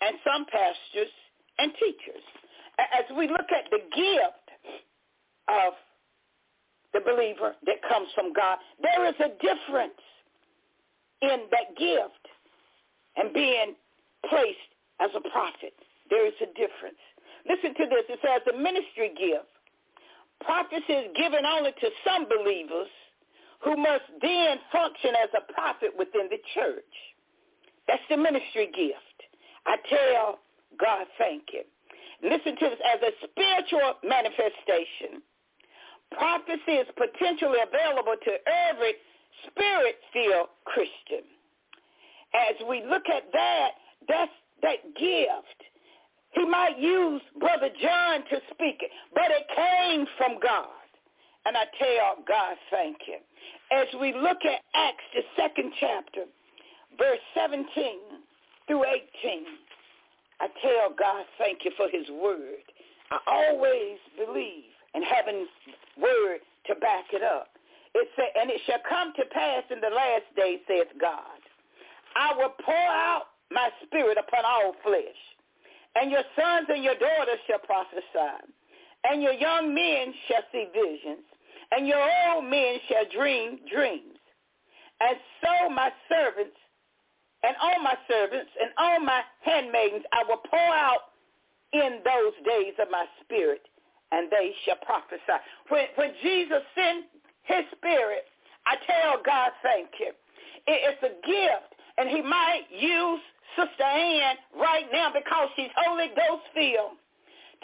and 0.00 0.16
some 0.24 0.46
pastors 0.46 1.12
and 1.58 1.72
teachers. 1.74 2.24
As 2.78 3.04
we 3.16 3.28
look 3.28 3.48
at 3.50 3.70
the 3.70 3.80
gift 3.94 4.48
of 5.48 5.72
the 6.92 7.00
believer 7.00 7.54
that 7.66 7.76
comes 7.88 8.08
from 8.14 8.32
God, 8.32 8.58
there 8.82 9.06
is 9.06 9.14
a 9.20 9.30
difference 9.40 10.00
in 11.22 11.46
that 11.50 11.76
gift 11.78 12.24
and 13.16 13.32
being 13.32 13.74
placed 14.28 14.73
as 15.00 15.10
a 15.14 15.22
prophet. 15.30 15.74
There 16.10 16.26
is 16.26 16.34
a 16.42 16.46
difference. 16.54 17.00
Listen 17.48 17.74
to 17.74 17.84
this. 17.88 18.04
It 18.08 18.20
says 18.22 18.42
the 18.46 18.56
ministry 18.56 19.12
gift. 19.16 19.48
Prophecy 20.40 20.92
is 20.92 21.08
given 21.16 21.46
only 21.46 21.72
to 21.72 21.88
some 22.04 22.26
believers 22.28 22.90
who 23.64 23.76
must 23.76 24.04
then 24.20 24.58
function 24.70 25.16
as 25.16 25.30
a 25.32 25.52
prophet 25.52 25.90
within 25.96 26.28
the 26.28 26.40
church. 26.54 26.94
That's 27.88 28.04
the 28.10 28.16
ministry 28.16 28.68
gift. 28.72 29.18
I 29.66 29.76
tell 29.88 30.38
God 30.78 31.06
thank 31.18 31.44
you. 31.52 31.64
Listen 32.22 32.56
to 32.56 32.66
this. 32.68 32.80
As 32.84 33.00
a 33.00 33.12
spiritual 33.24 34.00
manifestation, 34.04 35.24
prophecy 36.12 36.80
is 36.80 36.88
potentially 36.96 37.60
available 37.60 38.16
to 38.16 38.32
every 38.48 38.94
spirit-filled 39.48 40.48
Christian. 40.64 41.24
As 42.34 42.56
we 42.68 42.82
look 42.84 43.04
at 43.08 43.30
that, 43.32 43.70
that's 44.08 44.32
that 44.62 44.82
gift. 44.98 45.60
He 46.32 46.44
might 46.44 46.78
use 46.78 47.22
Brother 47.38 47.68
John 47.80 48.20
to 48.30 48.40
speak 48.52 48.78
it, 48.80 48.90
but 49.14 49.30
it 49.30 49.46
came 49.54 50.06
from 50.18 50.40
God. 50.42 50.68
And 51.46 51.56
I 51.56 51.64
tell 51.78 52.24
God, 52.26 52.56
thank 52.70 52.96
you. 53.06 53.18
As 53.70 53.86
we 54.00 54.12
look 54.12 54.38
at 54.44 54.60
Acts, 54.74 55.04
the 55.14 55.22
second 55.36 55.72
chapter, 55.78 56.24
verse 56.98 57.20
17 57.34 57.66
through 58.66 58.84
18, 58.84 59.44
I 60.40 60.48
tell 60.62 60.94
God, 60.98 61.24
thank 61.38 61.64
you 61.64 61.70
for 61.76 61.88
his 61.88 62.08
word. 62.10 62.64
I 63.10 63.18
always 63.26 63.98
believe 64.16 64.72
in 64.94 65.02
having 65.02 65.46
word 66.00 66.40
to 66.66 66.74
back 66.76 67.06
it 67.12 67.22
up. 67.22 67.48
It 67.94 68.08
said, 68.16 68.32
and 68.40 68.50
it 68.50 68.60
shall 68.66 68.82
come 68.88 69.12
to 69.16 69.24
pass 69.26 69.62
in 69.70 69.80
the 69.80 69.94
last 69.94 70.24
days, 70.36 70.58
saith 70.66 70.88
God, 71.00 71.38
I 72.16 72.34
will 72.36 72.54
pour 72.64 72.74
out 72.74 73.33
my 73.50 73.70
spirit 73.84 74.18
upon 74.18 74.44
all 74.44 74.74
flesh. 74.82 75.20
And 75.96 76.10
your 76.10 76.24
sons 76.36 76.66
and 76.68 76.82
your 76.82 76.94
daughters 76.94 77.38
shall 77.46 77.60
prophesy. 77.60 78.52
And 79.04 79.22
your 79.22 79.34
young 79.34 79.74
men 79.74 80.14
shall 80.28 80.42
see 80.50 80.66
visions. 80.72 81.24
And 81.70 81.86
your 81.86 82.02
old 82.02 82.44
men 82.44 82.78
shall 82.88 83.04
dream 83.14 83.58
dreams. 83.72 84.18
And 85.00 85.16
so 85.42 85.70
my 85.70 85.90
servants 86.08 86.56
and 87.42 87.54
all 87.60 87.82
my 87.82 87.94
servants 88.08 88.50
and 88.60 88.70
all 88.78 89.00
my 89.00 89.20
handmaidens 89.42 90.04
I 90.12 90.24
will 90.28 90.40
pour 90.48 90.74
out 90.74 91.12
in 91.72 92.00
those 92.04 92.34
days 92.46 92.72
of 92.80 92.88
my 92.90 93.04
spirit, 93.22 93.62
and 94.12 94.30
they 94.30 94.52
shall 94.64 94.78
prophesy. 94.86 95.38
When, 95.68 95.86
when 95.96 96.12
Jesus 96.22 96.62
sent 96.74 97.04
his 97.42 97.64
spirit, 97.76 98.24
I 98.64 98.76
tell 98.86 99.20
God 99.24 99.50
thank 99.62 99.90
you. 99.98 100.12
It, 100.66 100.80
it's 100.88 101.02
a 101.02 101.14
gift, 101.26 101.74
and 101.98 102.08
he 102.08 102.22
might 102.22 102.64
use 102.70 103.20
Sister 103.56 103.84
Ann 103.84 104.36
right 104.58 104.86
now 104.92 105.10
because 105.12 105.48
she's 105.56 105.70
Holy 105.76 106.08
Ghost 106.08 106.44
filled 106.54 106.98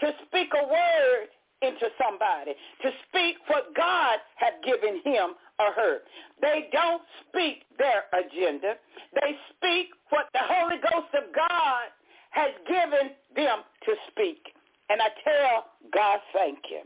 to 0.00 0.12
speak 0.26 0.48
a 0.54 0.64
word 0.66 1.28
into 1.62 1.88
somebody, 2.00 2.52
to 2.82 2.90
speak 3.08 3.36
what 3.48 3.74
God 3.76 4.18
had 4.36 4.54
given 4.64 5.00
him 5.04 5.36
or 5.58 5.72
her. 5.76 5.98
They 6.40 6.68
don't 6.72 7.02
speak 7.28 7.64
their 7.78 8.04
agenda. 8.16 8.74
They 9.14 9.36
speak 9.56 9.88
what 10.08 10.26
the 10.32 10.40
Holy 10.42 10.76
Ghost 10.76 11.12
of 11.14 11.34
God 11.34 11.92
has 12.30 12.50
given 12.66 13.12
them 13.36 13.60
to 13.84 13.92
speak. 14.10 14.54
And 14.88 15.02
I 15.02 15.08
tell 15.22 15.64
God 15.92 16.20
thank 16.32 16.58
you. 16.70 16.82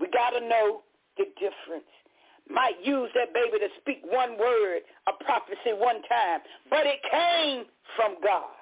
We 0.00 0.08
got 0.08 0.30
to 0.30 0.40
know 0.40 0.82
the 1.18 1.26
difference. 1.38 1.90
Might 2.50 2.76
use 2.82 3.10
that 3.14 3.32
baby 3.32 3.58
to 3.58 3.68
speak 3.80 4.02
one 4.04 4.38
word, 4.38 4.82
a 5.08 5.24
prophecy 5.24 5.72
one 5.76 6.02
time, 6.02 6.40
but 6.68 6.86
it 6.86 7.00
came 7.10 7.64
from 7.96 8.16
God. 8.22 8.52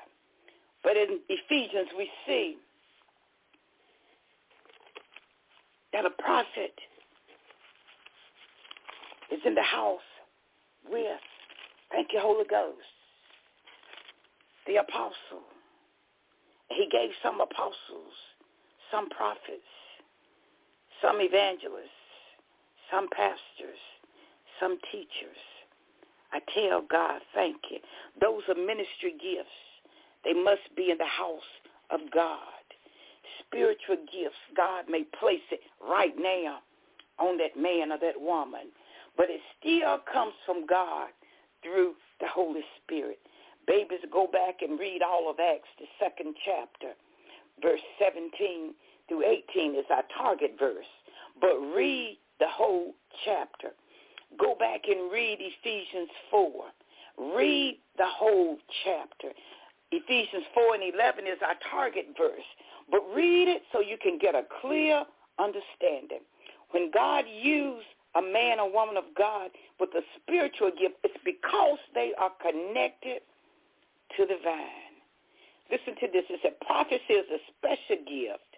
But 0.85 0.97
in 0.97 1.19
Ephesians 1.29 1.89
we 1.97 2.09
see 2.27 2.57
that 5.93 6.05
a 6.05 6.11
prophet 6.23 6.75
is 9.33 9.41
in 9.45 9.55
the 9.55 9.63
house 9.63 10.01
with, 10.91 11.21
thank 11.91 12.09
you, 12.13 12.21
Holy 12.21 12.45
Ghost, 12.49 12.79
the 14.67 14.77
apostle. 14.77 15.45
He 16.71 16.89
gave 16.91 17.11
some 17.23 17.41
apostles, 17.41 18.15
some 18.91 19.09
prophets, 19.11 19.69
some 21.03 21.17
evangelists, 21.21 22.02
some 22.93 23.09
pastors, 23.11 23.81
some 24.61 24.79
teachers. 24.93 25.41
I 26.33 26.41
tell 26.55 26.83
God, 26.91 27.21
thank 27.35 27.57
you. 27.71 27.79
Those 28.21 28.43
are 28.49 28.55
ministry 28.55 29.13
gifts. 29.21 29.51
They 30.25 30.33
must 30.33 30.63
be 30.77 30.91
in 30.91 30.99
the 30.99 31.05
house 31.05 31.51
of 31.91 32.01
God. 32.13 32.39
Spiritual 33.47 33.97
gifts, 34.13 34.41
God 34.57 34.85
may 34.89 35.05
place 35.19 35.45
it 35.51 35.61
right 35.83 36.15
now 36.19 36.61
on 37.19 37.37
that 37.39 37.57
man 37.61 37.93
or 37.93 37.99
that 37.99 38.21
woman. 38.21 38.73
But 39.17 39.27
it 39.29 39.41
still 39.61 39.99
comes 40.11 40.33
from 40.47 40.67
God 40.67 41.09
through 41.63 41.95
the 42.21 42.29
Holy 42.29 42.63
Spirit. 42.83 43.19
Babies, 43.67 44.01
go 44.11 44.27
back 44.27 44.63
and 44.63 44.79
read 44.79 45.03
all 45.03 45.31
of 45.31 45.37
Acts, 45.39 45.69
the 45.79 45.87
second 46.01 46.35
chapter. 46.45 46.95
Verse 47.61 47.81
17 48.01 48.75
through 49.09 49.25
18 49.55 49.75
is 49.75 49.85
our 49.91 50.03
target 50.17 50.57
verse. 50.59 50.89
But 51.41 51.59
read 51.75 52.19
the 52.41 52.47
whole 52.49 52.95
chapter. 53.25 53.69
Go 54.39 54.55
back 54.59 54.83
and 54.89 55.13
read 55.13 55.39
Ephesians 55.41 56.11
4. 56.31 56.51
Read 57.37 57.79
the 57.99 58.07
whole 58.07 58.57
chapter. 58.85 59.29
Ephesians 59.91 60.45
4 60.55 60.75
and 60.75 60.95
11 60.95 61.27
is 61.27 61.39
our 61.47 61.55
target 61.71 62.07
verse. 62.17 62.49
But 62.91 63.03
read 63.15 63.49
it 63.49 63.63
so 63.73 63.81
you 63.81 63.97
can 64.03 64.19
get 64.19 64.35
a 64.35 64.43
clear 64.61 65.05
understanding. 65.39 66.25
When 66.71 66.91
God 66.91 67.25
used 67.29 67.87
a 68.17 68.23
man 68.23 68.61
or 68.61 68.73
woman 68.73 68.97
of 68.97 69.05
God 69.17 69.51
with 69.79 69.91
a 69.95 70.03
spiritual 70.21 70.71
gift, 70.71 70.97
it's 71.05 71.17
because 71.25 71.79
they 71.95 72.13
are 72.19 72.33
connected 72.41 73.21
to 74.17 74.27
the 74.27 74.37
vine. 74.43 74.97
Listen 75.71 75.95
to 76.01 76.07
this. 76.13 76.25
It 76.29 76.41
said 76.43 76.61
prophecy 76.67 77.13
is 77.13 77.27
a 77.33 77.41
special 77.57 78.05
gift 78.05 78.53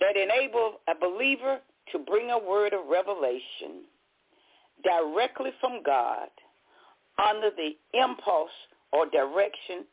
that 0.00 0.16
enables 0.16 0.74
a 0.88 0.94
believer 0.98 1.60
to 1.90 1.98
bring 1.98 2.30
a 2.30 2.38
word 2.38 2.72
of 2.72 2.86
revelation 2.90 3.84
directly 4.84 5.50
from 5.60 5.82
God 5.84 6.28
under 7.18 7.50
the 7.50 7.72
impulse 7.98 8.50
or 8.92 9.06
direction 9.06 9.84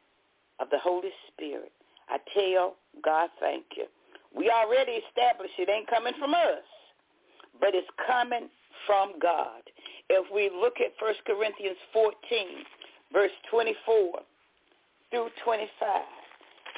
of 0.59 0.69
the 0.69 0.79
Holy 0.79 1.09
Spirit. 1.31 1.71
I 2.09 2.17
tell 2.33 2.75
God 3.03 3.29
thank 3.39 3.65
you. 3.77 3.85
We 4.35 4.49
already 4.49 5.01
established 5.07 5.53
it 5.57 5.69
ain't 5.69 5.89
coming 5.89 6.13
from 6.19 6.33
us, 6.33 6.65
but 7.59 7.73
it's 7.73 7.87
coming 8.07 8.49
from 8.85 9.13
God. 9.21 9.61
If 10.09 10.25
we 10.33 10.49
look 10.49 10.75
at 10.79 10.93
1 10.99 11.13
Corinthians 11.25 11.77
14, 11.93 12.13
verse 13.13 13.31
24 13.51 14.21
through 15.11 15.29
25, 15.43 15.69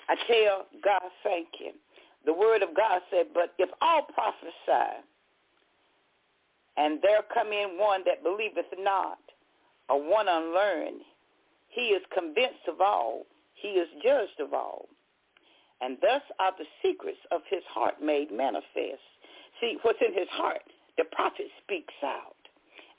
I 0.09 0.15
tell 0.27 0.65
God 0.83 1.11
thank 1.23 1.47
you. 1.59 1.71
The 2.26 2.34
word 2.34 2.61
of 2.61 2.76
God 2.76 3.02
said, 3.10 3.27
but 3.34 3.53
if 3.57 3.69
all 3.81 4.03
prophesy, 4.14 5.02
and 6.77 6.99
there 7.02 7.22
come 7.34 7.48
in 7.52 7.77
one 7.77 8.02
that 8.06 8.23
believeth 8.23 8.65
not, 8.80 9.18
or 9.89 10.02
one 10.02 10.27
unlearned, 10.27 11.02
he 11.69 11.93
is 11.93 12.02
convinced 12.14 12.68
of 12.68 12.80
all, 12.81 13.26
he 13.53 13.69
is 13.69 13.88
judged 14.03 14.39
of 14.39 14.53
all. 14.53 14.88
And 15.81 15.98
thus 16.02 16.22
are 16.39 16.52
the 16.57 16.65
secrets 16.84 17.19
of 17.31 17.41
his 17.49 17.64
heart 17.68 17.95
made 18.02 18.31
manifest. 18.31 19.02
See, 19.60 19.77
what's 19.81 19.99
in 20.06 20.14
his 20.14 20.30
heart, 20.30 20.61
the 20.98 21.06
prophet 21.11 21.48
speaks 21.64 21.93
out. 22.03 22.35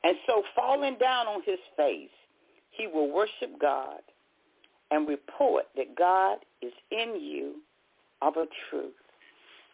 And 0.04 0.16
so 0.26 0.42
falling 0.56 0.96
down 0.98 1.28
on 1.28 1.42
his 1.46 1.60
face, 1.76 2.10
he 2.70 2.86
will 2.88 3.10
worship 3.12 3.60
God 3.60 4.00
and 4.90 5.08
report 5.08 5.64
that 5.76 5.96
God 5.96 6.38
is 6.60 6.72
in 6.90 7.20
you 7.20 7.56
of 8.20 8.36
a 8.36 8.46
truth. 8.68 8.92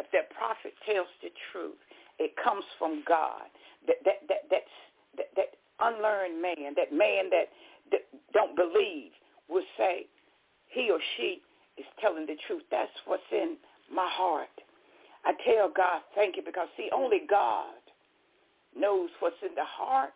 If 0.00 0.06
that 0.12 0.30
prophet 0.30 0.74
tells 0.86 1.08
the 1.22 1.30
truth, 1.52 1.78
it 2.18 2.32
comes 2.42 2.64
from 2.78 3.02
God. 3.06 3.50
That 3.86 3.96
that 4.04 4.18
that 4.28 4.42
that's, 4.50 4.76
that, 5.16 5.26
that 5.36 5.50
unlearned 5.80 6.40
man, 6.40 6.74
that 6.76 6.92
man 6.92 7.30
that, 7.30 7.48
that 7.90 8.02
don't 8.32 8.56
believe, 8.56 9.12
will 9.48 9.64
say 9.76 10.06
he 10.68 10.90
or 10.90 10.98
she 11.16 11.40
is 11.76 11.86
telling 12.00 12.26
the 12.26 12.36
truth. 12.46 12.62
That's 12.70 12.90
what's 13.06 13.22
in 13.32 13.56
my 13.92 14.08
heart. 14.10 14.48
I 15.24 15.32
tell 15.44 15.70
God, 15.74 16.02
thank 16.14 16.36
you, 16.36 16.42
because 16.44 16.68
see, 16.76 16.88
only 16.94 17.22
God 17.28 17.74
knows 18.76 19.10
what's 19.20 19.36
in 19.42 19.54
the 19.54 19.64
hearts 19.64 20.12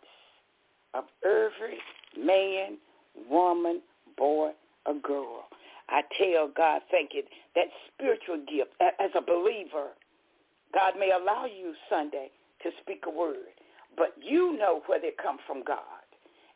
of 0.95 1.05
every 1.25 1.79
man, 2.19 2.79
woman, 3.29 3.81
boy, 4.17 4.51
or 4.87 4.95
girl. 5.03 5.45
I 5.93 6.03
tell 6.19 6.49
God, 6.49 6.81
thank 6.91 7.11
you. 7.13 7.23
That 7.55 7.67
spiritual 7.93 8.39
gift, 8.39 8.73
as 8.81 9.11
a 9.15 9.21
believer, 9.21 9.91
God 10.73 10.95
may 10.99 11.11
allow 11.11 11.45
you 11.45 11.75
Sunday 11.91 12.31
to 12.63 12.71
speak 12.81 13.05
a 13.07 13.11
word, 13.11 13.53
but 13.97 14.15
you 14.21 14.57
know 14.59 14.83
whether 14.87 15.05
it 15.07 15.19
comes 15.19 15.41
from 15.47 15.63
God. 15.63 15.79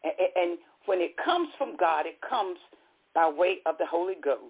And 0.02 0.58
when 0.86 1.00
it 1.00 1.16
comes 1.22 1.48
from 1.58 1.76
God, 1.76 2.06
it 2.06 2.18
comes 2.26 2.58
by 3.14 3.28
way 3.28 3.58
of 3.66 3.76
the 3.78 3.86
Holy 3.86 4.16
Ghost. 4.22 4.40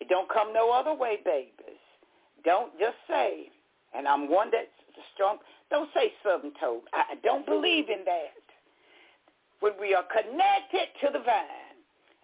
It 0.00 0.08
don't 0.08 0.28
come 0.28 0.52
no 0.52 0.70
other 0.70 0.94
way, 0.94 1.18
babies. 1.24 1.80
Don't 2.44 2.78
just 2.78 2.96
say, 3.08 3.48
and 3.96 4.06
I'm 4.06 4.28
one 4.28 4.50
that's 4.50 4.68
strong. 5.14 5.38
Don't 5.70 5.88
say 5.94 6.12
something 6.22 6.52
told. 6.60 6.82
I 6.92 7.14
don't 7.22 7.46
believe 7.46 7.88
in 7.88 8.04
that. 8.04 8.42
When 9.60 9.72
we 9.80 9.94
are 9.94 10.04
connected 10.04 10.88
to 11.00 11.12
the 11.12 11.20
vine, 11.20 11.63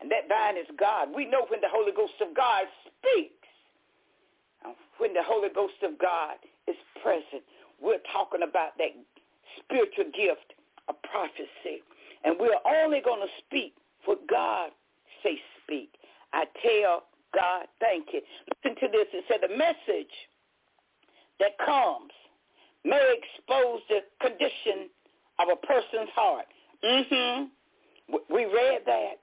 and 0.01 0.10
that 0.10 0.28
vine 0.28 0.56
is 0.56 0.66
God, 0.78 1.09
we 1.14 1.27
know 1.27 1.44
when 1.48 1.60
the 1.60 1.68
Holy 1.70 1.93
Ghost 1.93 2.14
of 2.20 2.35
God 2.35 2.64
speaks. 2.89 3.35
When 4.98 5.14
the 5.14 5.22
Holy 5.24 5.48
Ghost 5.55 5.81
of 5.82 5.98
God 5.98 6.36
is 6.68 6.77
present, 7.02 7.43
we're 7.81 8.05
talking 8.12 8.43
about 8.43 8.77
that 8.77 8.93
spiritual 9.64 10.12
gift 10.12 10.52
of 10.89 10.97
prophecy. 11.02 11.81
And 12.24 12.36
we're 12.39 12.60
only 12.66 13.01
going 13.01 13.20
to 13.20 13.32
speak 13.47 13.74
what 14.05 14.20
God 14.28 14.70
say 15.22 15.40
speak. 15.64 15.90
I 16.32 16.44
tell 16.62 17.05
God, 17.35 17.66
thank 17.81 18.09
you. 18.12 18.20
Listen 18.64 18.77
to 18.81 18.89
this. 18.93 19.06
It 19.12 19.24
said 19.28 19.40
the 19.40 19.56
message 19.56 20.12
that 21.40 21.56
comes 21.64 22.12
may 22.85 23.14
expose 23.16 23.81
the 23.89 24.01
condition 24.20 24.89
of 25.39 25.48
a 25.48 25.66
person's 25.66 26.10
heart. 26.14 26.47
Mm-hmm. 26.85 27.44
We 28.32 28.44
read 28.44 28.82
that 28.86 29.20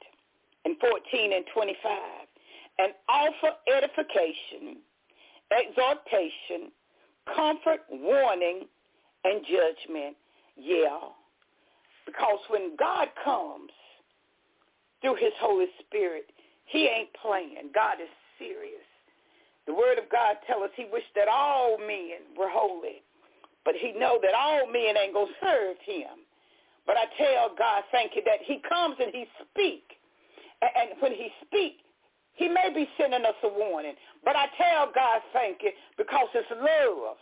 in 0.65 0.75
14 0.79 1.33
and 1.33 1.45
25. 1.53 1.91
And 2.79 2.93
offer 3.09 3.55
edification, 3.67 4.77
exhortation, 5.51 6.71
comfort, 7.35 7.81
warning, 7.89 8.67
and 9.23 9.41
judgment. 9.43 10.15
Yeah. 10.55 10.99
Because 12.05 12.39
when 12.49 12.75
God 12.77 13.09
comes 13.23 13.71
through 15.01 15.15
his 15.15 15.33
Holy 15.39 15.67
Spirit, 15.85 16.25
he 16.65 16.87
ain't 16.87 17.09
playing. 17.21 17.71
God 17.73 17.95
is 18.01 18.09
serious. 18.37 18.85
The 19.65 19.73
word 19.73 19.97
of 19.97 20.09
God 20.09 20.37
tells 20.47 20.63
us 20.63 20.69
he 20.75 20.87
wished 20.91 21.11
that 21.15 21.27
all 21.27 21.77
men 21.77 22.23
were 22.37 22.49
holy. 22.49 23.03
But 23.65 23.75
he 23.75 23.91
know 23.91 24.17
that 24.23 24.33
all 24.33 24.65
men 24.71 24.95
ain't 24.95 25.13
going 25.13 25.27
to 25.27 25.45
serve 25.45 25.75
him. 25.83 26.23
But 26.85 26.95
I 26.95 27.05
tell 27.17 27.51
God, 27.57 27.83
thank 27.91 28.15
you, 28.15 28.21
that 28.23 28.39
he 28.45 28.61
comes 28.67 28.95
and 28.99 29.11
he 29.13 29.25
speak. 29.43 29.96
And 30.61 30.99
when 30.99 31.11
he 31.11 31.29
speak, 31.45 31.85
he 32.33 32.47
may 32.47 32.69
be 32.73 32.87
sending 32.97 33.25
us 33.25 33.37
a 33.43 33.49
warning. 33.49 33.93
But 34.23 34.35
I 34.35 34.45
tell 34.57 34.91
God, 34.93 35.21
thank 35.33 35.61
you, 35.61 35.71
because 35.97 36.27
it's 36.33 36.49
love. 36.51 37.17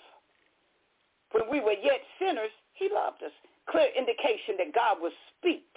When 1.32 1.52
we 1.52 1.60
were 1.60 1.76
yet 1.76 2.00
sinners, 2.20 2.52
he 2.74 2.90
loved 2.94 3.24
us. 3.24 3.32
Clear 3.70 3.88
indication 3.98 4.56
that 4.60 4.76
God 4.76 5.02
will 5.02 5.16
speak 5.36 5.68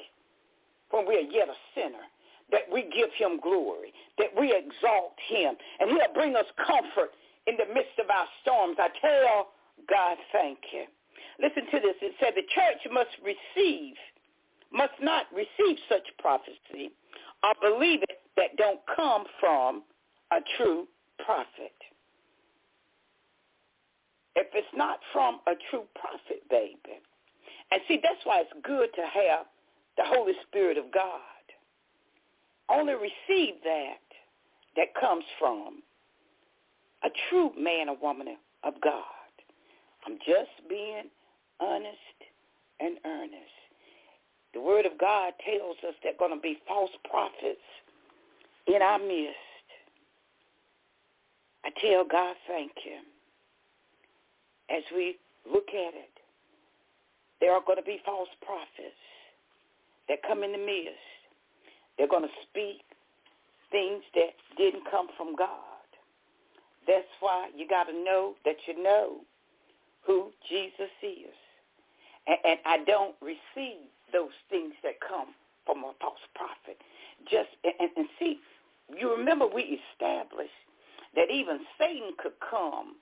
when 0.91 1.07
we 1.07 1.17
are 1.17 1.31
yet 1.31 1.49
a 1.49 1.59
sinner 1.75 2.05
that 2.51 2.65
we 2.73 2.83
give 2.83 3.13
him 3.17 3.41
glory, 3.41 3.93
that 4.17 4.33
we 4.39 4.53
exalt 4.53 5.13
him, 5.29 5.55
and 5.81 5.91
he'll 5.91 6.15
bring 6.15 6.35
us 6.35 6.49
comfort 6.57 7.13
in 7.47 7.57
the 7.57 7.69
midst 7.75 7.99
of 8.01 8.09
our 8.09 8.27
storms. 8.43 8.77
I 8.79 8.89
tell 9.01 9.49
God, 9.89 10.17
thank 10.33 10.59
you. 10.73 10.85
Listen 11.41 11.65
to 11.71 11.81
this. 11.81 11.97
It 12.01 12.15
said 12.21 12.33
the 12.35 12.49
church 12.49 12.83
must 12.93 13.13
receive, 13.21 13.95
must 14.73 14.97
not 15.01 15.27
receive 15.33 15.77
such 15.89 16.05
prophecy 16.19 16.93
or 17.43 17.55
believe 17.61 18.03
it 18.03 18.21
that 18.37 18.57
don't 18.57 18.81
come 18.95 19.25
from 19.41 19.83
a 20.33 20.39
true 20.57 20.87
prophet. 21.25 21.75
If 24.37 24.47
it's 24.55 24.69
not 24.75 24.99
from 25.13 25.41
a 25.47 25.53
true 25.71 25.85
prophet, 25.99 26.43
baby. 26.49 27.01
And 27.71 27.81
see, 27.89 27.99
that's 28.03 28.25
why 28.25 28.41
it's 28.41 28.53
good 28.65 28.89
to 28.95 29.03
have 29.03 29.47
the 29.97 30.05
Holy 30.07 30.33
Spirit 30.49 30.79
of 30.79 30.93
God 30.93 31.21
only 32.71 32.95
receive 32.95 33.55
that 33.65 34.05
that 34.77 34.95
comes 35.01 35.25
from 35.39 35.83
a 37.05 37.09
true 37.29 37.51
man 37.59 37.89
or 37.89 37.97
woman 38.01 38.29
of 38.65 38.75
God. 38.83 39.03
I'm 40.07 40.19
just 40.19 40.69
being 40.69 41.05
honest 41.61 42.19
and 42.81 42.97
earnest. 43.05 43.68
The 44.55 44.61
word 44.61 44.87
of 44.87 44.99
God 44.99 45.35
tells 45.45 45.77
us 45.87 45.95
there 46.03 46.13
are 46.13 46.19
going 46.19 46.35
to 46.35 46.41
be 46.41 46.59
false 46.67 46.91
prophets 47.09 47.65
in 48.67 48.83
our 48.83 48.99
midst. 48.99 49.37
I 51.65 51.71
tell 51.81 52.05
God 52.05 52.35
thank 52.47 52.73
you. 52.85 52.99
As 54.75 54.83
we 54.95 55.17
look 55.51 55.69
at 55.69 55.95
it, 55.95 56.11
there 57.41 57.53
are 57.53 57.63
going 57.67 57.79
to 57.79 57.85
be 57.85 58.01
false 58.05 58.29
prophets 58.45 59.03
that 60.09 60.23
come 60.27 60.43
in 60.43 60.53
the 60.53 60.59
midst 60.59 61.19
they're 61.99 62.09
going 62.09 62.23
to 62.23 62.37
speak 62.49 62.83
things 63.71 64.03
that 64.15 64.33
didn't 64.57 64.85
come 64.91 65.09
from 65.17 65.35
God. 65.37 65.51
That's 66.87 67.11
why 67.21 67.51
you 67.55 67.69
got 67.69 67.85
to 67.85 67.93
know 67.93 68.35
that 68.45 68.57
you 68.67 68.83
know 68.83 69.19
who 70.07 70.31
Jesus 70.49 70.91
is. 71.03 71.35
And, 72.27 72.39
and 72.45 72.59
I 72.65 72.85
don't 72.85 73.17
receive 73.21 73.91
those 74.13 74.35
things 74.51 74.75
that 74.83 75.01
come 75.01 75.35
from 75.67 75.79
a 75.85 75.93
false 76.01 76.23
prophet. 76.35 76.79
Just 77.31 77.51
and, 77.65 77.91
and 77.97 78.09
see, 78.19 78.41
you 78.97 79.15
remember 79.15 79.47
we 79.47 79.81
established 79.93 80.51
that 81.15 81.31
even 81.31 81.61
Satan 81.79 82.13
could 82.19 82.39
come 82.39 82.97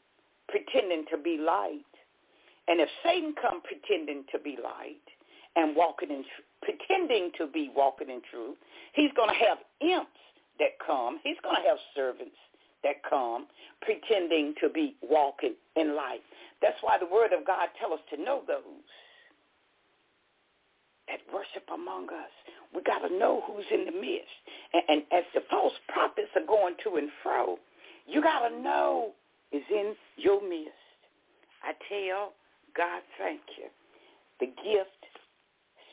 pretending 0.48 1.04
to 1.10 1.18
be 1.18 1.38
light. 1.38 1.84
And 2.68 2.80
if 2.80 2.88
Satan 3.04 3.34
come 3.40 3.62
pretending 3.62 4.24
to 4.32 4.38
be 4.38 4.58
light 4.62 5.06
and 5.56 5.74
walking 5.74 6.10
in 6.10 6.24
pretending 6.62 7.32
to 7.38 7.46
be 7.46 7.70
walking 7.74 8.10
in 8.10 8.20
truth. 8.30 8.56
He's 8.92 9.10
going 9.16 9.30
to 9.30 9.44
have 9.44 9.58
imps 9.80 10.20
that 10.58 10.78
come. 10.84 11.18
He's 11.24 11.36
going 11.42 11.56
to 11.56 11.68
have 11.68 11.78
servants 11.94 12.36
that 12.84 13.02
come 13.08 13.46
pretending 13.82 14.54
to 14.60 14.68
be 14.68 14.94
walking 15.02 15.54
in 15.76 15.96
light. 15.96 16.20
That's 16.62 16.76
why 16.82 16.98
the 16.98 17.06
word 17.06 17.32
of 17.32 17.46
God 17.46 17.68
tells 17.80 17.94
us 17.94 18.04
to 18.14 18.22
know 18.22 18.42
those 18.46 18.84
that 21.08 21.20
worship 21.32 21.68
among 21.72 22.04
us. 22.06 22.32
We 22.74 22.82
got 22.82 23.06
to 23.06 23.18
know 23.18 23.42
who's 23.46 23.66
in 23.72 23.84
the 23.86 23.92
midst. 23.92 24.36
And, 24.74 24.82
and 24.88 25.02
as 25.12 25.24
the 25.34 25.42
false 25.50 25.74
prophets 25.88 26.28
are 26.36 26.46
going 26.46 26.74
to 26.84 26.96
and 26.96 27.10
fro, 27.22 27.58
you 28.06 28.22
got 28.22 28.48
to 28.48 28.62
know 28.62 29.12
is 29.52 29.62
in 29.70 29.94
your 30.16 30.42
midst. 30.42 30.72
I 31.62 31.72
tell 31.88 32.32
God, 32.76 33.02
thank 33.18 33.40
you. 33.58 33.68
The 34.40 34.46
gift 34.46 34.90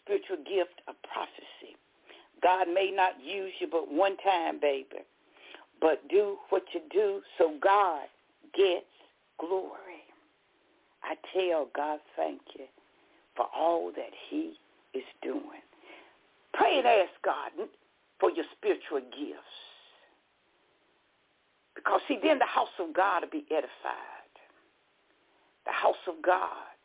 spiritual 0.03 0.38
gift 0.38 0.81
of 0.88 0.95
prophecy. 1.14 1.77
God 2.44 2.68
may 2.73 2.91
not 2.94 3.14
use 3.23 3.53
you 3.60 3.68
but 3.72 3.91
one 3.91 4.18
time, 4.18 4.60
baby. 4.60 4.98
but 5.81 6.07
do 6.10 6.38
what 6.49 6.64
you 6.73 6.81
do 6.91 7.22
so 7.38 7.53
God 7.61 8.03
gets 8.56 8.85
glory. 9.40 10.03
I 11.03 11.15
tell 11.34 11.69
God 11.76 11.99
thank 12.15 12.41
you 12.57 12.65
for 13.35 13.45
all 13.56 13.91
that 13.95 14.11
he 14.30 14.53
is 14.93 15.03
doing. 15.21 15.63
Pray 16.53 16.77
and 16.77 16.87
ask 16.87 17.11
God 17.23 17.51
for 18.19 18.31
your 18.31 18.45
spiritual 18.57 19.01
gifts. 19.11 19.57
Because 21.75 22.01
see, 22.07 22.19
then 22.23 22.39
the 22.39 22.45
house 22.45 22.73
of 22.79 22.93
God 22.93 23.23
will 23.23 23.29
be 23.29 23.45
edified. 23.51 24.33
The 25.65 25.71
house 25.71 25.95
of 26.07 26.15
God 26.23 26.77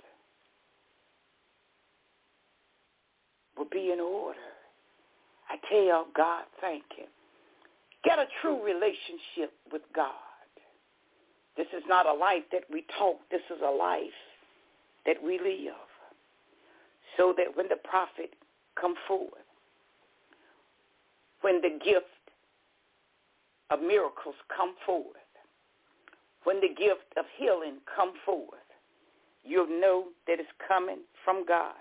will 3.57 3.69
be 3.71 3.93
in 3.93 4.01
order. 4.01 4.39
I 5.51 5.57
tell 5.71 6.07
God, 6.17 6.45
thank 6.61 6.85
you. 6.97 7.05
Get 8.05 8.19
a 8.19 8.27
true 8.41 8.65
relationship 8.65 9.53
with 9.73 9.83
God. 9.95 10.13
This 11.57 11.67
is 11.77 11.83
not 11.89 12.07
a 12.07 12.13
life 12.13 12.45
that 12.53 12.63
we 12.73 12.85
talk. 12.99 13.17
This 13.31 13.43
is 13.51 13.61
a 13.65 13.71
life 13.71 14.01
that 15.05 15.17
we 15.23 15.39
live. 15.39 15.75
So 17.19 17.35
that 17.37 17.55
when 17.55 17.69
the 17.69 17.77
prophet 17.85 18.33
come 18.81 18.95
forward, 19.07 19.45
when 21.43 21.61
the 21.61 21.79
gift 21.85 22.07
of 23.71 23.81
miracles 23.81 24.37
come 24.57 24.75
forward, 24.87 25.19
when 26.45 26.61
the 26.61 26.69
gift 26.69 27.13
of 27.19 27.27
healing 27.37 27.79
come 27.95 28.13
forward, 28.25 28.65
you'll 29.45 29.69
know 29.69 30.05
that 30.27 30.41
it's 30.41 30.49
coming 30.67 31.01
from 31.25 31.45
God. 31.45 31.75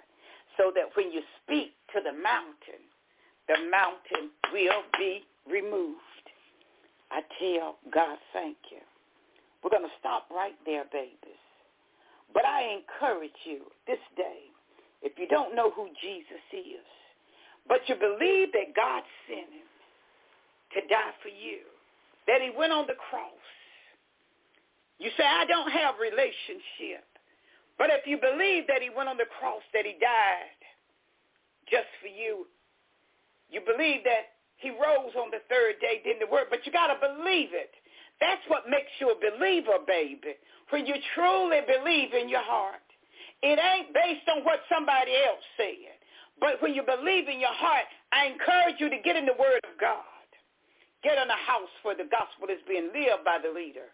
So 0.57 0.71
that 0.75 0.89
when 0.95 1.11
you 1.11 1.21
speak 1.43 1.73
to 1.93 2.01
the 2.03 2.11
mountain, 2.11 2.81
the 3.47 3.69
mountain 3.69 4.31
will 4.51 4.81
be 4.97 5.21
removed. 5.49 6.01
I 7.11 7.21
tell 7.39 7.77
God, 7.93 8.17
thank 8.33 8.57
you. 8.71 8.81
We're 9.63 9.69
going 9.69 9.83
to 9.83 9.99
stop 9.99 10.27
right 10.31 10.55
there, 10.65 10.83
babies. 10.91 11.43
But 12.33 12.45
I 12.45 12.81
encourage 12.81 13.37
you 13.45 13.61
this 13.85 14.01
day, 14.17 14.49
if 15.01 15.13
you 15.17 15.27
don't 15.27 15.55
know 15.55 15.71
who 15.71 15.87
Jesus 16.01 16.43
is, 16.51 16.87
but 17.67 17.81
you 17.87 17.95
believe 17.95 18.51
that 18.53 18.75
God 18.75 19.03
sent 19.27 19.51
him 19.51 19.69
to 20.73 20.79
die 20.87 21.13
for 21.21 21.29
you, 21.29 21.63
that 22.27 22.41
he 22.41 22.51
went 22.55 22.73
on 22.73 22.87
the 22.87 22.97
cross. 23.09 23.47
You 24.99 25.11
say, 25.17 25.23
I 25.23 25.45
don't 25.45 25.71
have 25.71 25.95
relationship. 26.01 27.05
But 27.77 27.93
if 27.93 28.07
you 28.07 28.17
believe 28.17 28.65
that 28.67 28.81
he 28.81 28.89
went 28.89 29.09
on 29.09 29.17
the 29.17 29.29
cross, 29.39 29.61
that 29.73 29.85
he 29.85 29.93
died 30.01 30.57
just 31.69 31.87
for 32.01 32.09
you, 32.09 32.47
you 33.49 33.61
believe 33.61 34.03
that 34.03 34.33
he 34.57 34.71
rose 34.71 35.13
on 35.13 35.29
the 35.29 35.45
third 35.47 35.77
day, 35.79 36.01
didn't 36.03 36.25
the 36.25 36.31
word, 36.31 36.47
but 36.49 36.65
you 36.65 36.71
got 36.71 36.89
to 36.89 36.97
believe 36.97 37.53
it. 37.53 37.69
That's 38.19 38.41
what 38.47 38.65
makes 38.67 38.89
you 38.99 39.13
a 39.13 39.17
believer, 39.21 39.77
baby. 39.85 40.33
When 40.71 40.85
you 40.85 40.95
truly 41.13 41.61
believe 41.61 42.13
in 42.13 42.27
your 42.27 42.41
heart. 42.41 42.81
It 43.43 43.59
ain't 43.59 43.93
based 43.93 44.25
on 44.33 44.43
what 44.43 44.65
somebody 44.69 45.13
else 45.13 45.43
said. 45.57 45.97
But 46.39 46.61
when 46.61 46.73
you 46.73 46.81
believe 46.81 47.27
in 47.29 47.39
your 47.39 47.53
heart, 47.53 47.85
I 48.13 48.29
encourage 48.29 48.79
you 48.79 48.89
to 48.89 49.01
get 49.01 49.15
in 49.15 49.25
the 49.25 49.37
word 49.37 49.61
of 49.65 49.77
God. 49.79 50.05
Get 51.03 51.17
in 51.17 51.29
a 51.29 51.43
house 51.45 51.73
where 51.83 51.97
the 51.97 52.09
gospel 52.09 52.49
is 52.49 52.61
being 52.67 52.89
lived 52.93 53.25
by 53.25 53.37
the 53.37 53.53
leader, 53.53 53.93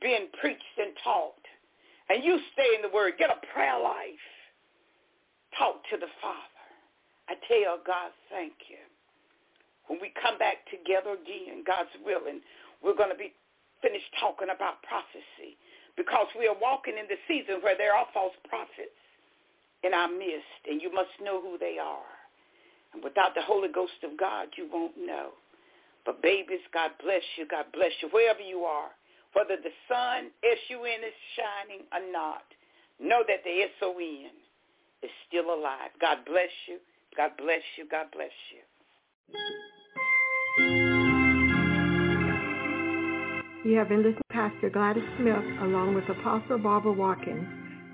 being 0.00 0.32
preached 0.40 0.76
and 0.80 0.96
taught. 1.04 1.44
And 2.08 2.24
you 2.24 2.40
stay 2.56 2.76
in 2.76 2.82
the 2.82 2.92
word. 2.92 3.20
Get 3.20 3.28
a 3.28 3.40
prayer 3.52 3.76
life. 3.76 4.24
Talk 5.56 5.84
to 5.92 5.96
the 6.00 6.08
Father. 6.20 6.64
I 7.28 7.36
tell 7.44 7.76
God, 7.84 8.12
thank 8.32 8.56
you. 8.72 8.80
When 9.88 10.00
we 10.00 10.12
come 10.16 10.40
back 10.40 10.64
together 10.68 11.16
again, 11.16 11.64
God's 11.64 11.92
willing, 12.04 12.40
we're 12.80 12.96
going 12.96 13.12
to 13.12 13.20
be 13.20 13.36
finished 13.80 14.08
talking 14.20 14.48
about 14.48 14.80
prophecy 14.84 15.56
because 15.98 16.30
we 16.38 16.46
are 16.46 16.56
walking 16.62 16.94
in 16.94 17.10
the 17.10 17.18
season 17.26 17.60
where 17.60 17.76
there 17.76 17.92
are 17.92 18.06
false 18.14 18.32
prophets 18.48 18.94
in 19.82 19.92
our 19.92 20.08
midst, 20.08 20.62
and 20.70 20.80
you 20.80 20.94
must 20.94 21.10
know 21.22 21.42
who 21.42 21.58
they 21.58 21.76
are. 21.82 22.06
And 22.94 23.02
without 23.02 23.34
the 23.34 23.42
Holy 23.42 23.68
Ghost 23.68 23.98
of 24.02 24.16
God, 24.16 24.48
you 24.56 24.70
won't 24.72 24.96
know. 24.96 25.34
But 26.06 26.22
babies, 26.22 26.62
God 26.72 26.92
bless 27.02 27.22
you. 27.36 27.46
God 27.46 27.66
bless 27.74 27.92
you 28.00 28.08
wherever 28.10 28.40
you 28.40 28.62
are. 28.62 28.90
Whether 29.34 29.60
the 29.60 29.74
sun, 29.90 30.30
S-U-N, 30.42 31.00
is 31.04 31.18
shining 31.36 31.84
or 31.92 32.12
not, 32.12 32.46
know 32.98 33.22
that 33.28 33.44
the 33.44 33.68
S-O-N 33.76 34.30
is 35.02 35.10
still 35.28 35.52
alive. 35.52 35.90
God 36.00 36.18
bless 36.24 36.50
you. 36.66 36.78
God 37.16 37.32
bless 37.36 37.62
you. 37.76 37.86
God 37.90 38.06
bless 38.12 38.34
you. 38.54 38.62
You 43.68 43.76
have 43.76 43.90
been 43.90 43.98
listening 43.98 44.22
to 44.30 44.34
Pastor 44.34 44.70
Gladys 44.70 45.04
Smith 45.18 45.44
along 45.60 45.94
with 45.94 46.08
Apostle 46.08 46.56
Barbara 46.56 46.92
Watkins 46.92 47.46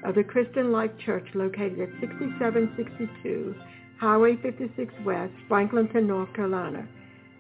of 0.05 0.15
the 0.15 0.23
Christian 0.23 0.71
Life 0.71 0.93
Church 1.05 1.27
located 1.35 1.81
at 1.81 1.89
6762 2.01 3.57
Highway 3.99 4.37
56 4.41 4.95
West, 5.05 5.33
Franklinton, 5.49 6.07
North 6.07 6.33
Carolina. 6.33 6.87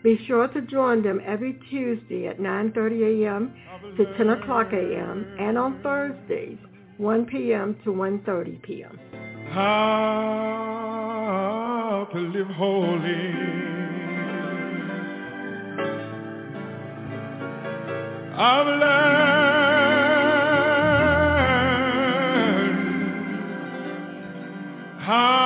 Be 0.03 0.19
sure 0.27 0.49
to 0.49 0.63
join 0.63 1.01
them 1.05 1.21
every 1.25 1.61
Tuesday 1.71 2.27
at 2.27 2.41
9.30 2.41 3.25
a.m. 3.25 3.55
to 3.97 4.05
10 4.17 4.31
o'clock 4.31 4.73
a.m. 4.73 5.37
and 5.39 5.57
on 5.57 5.81
Thursdays, 5.85 6.59
1 6.97 7.27
p.m. 7.27 7.77
to 7.85 7.91
1.30 7.91 8.61
p.m. 8.63 8.99
How 9.53 10.89
to 12.13 12.19
live 12.19 12.49
holy. 12.49 13.84
I've 18.37 18.67
learned 18.67 18.85
how 24.99 25.44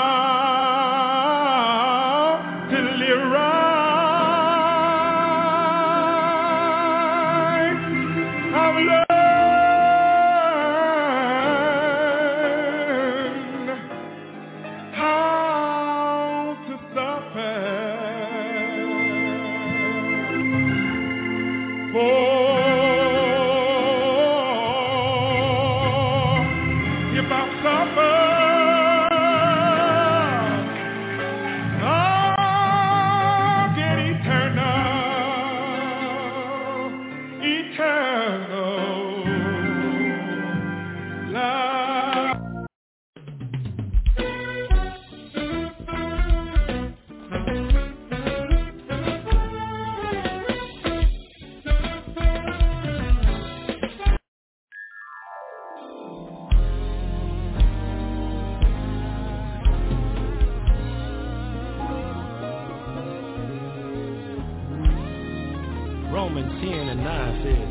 Romans 66.19 66.51
10 66.61 66.73
and 66.73 67.01
9 67.05 67.43
says, 67.45 67.69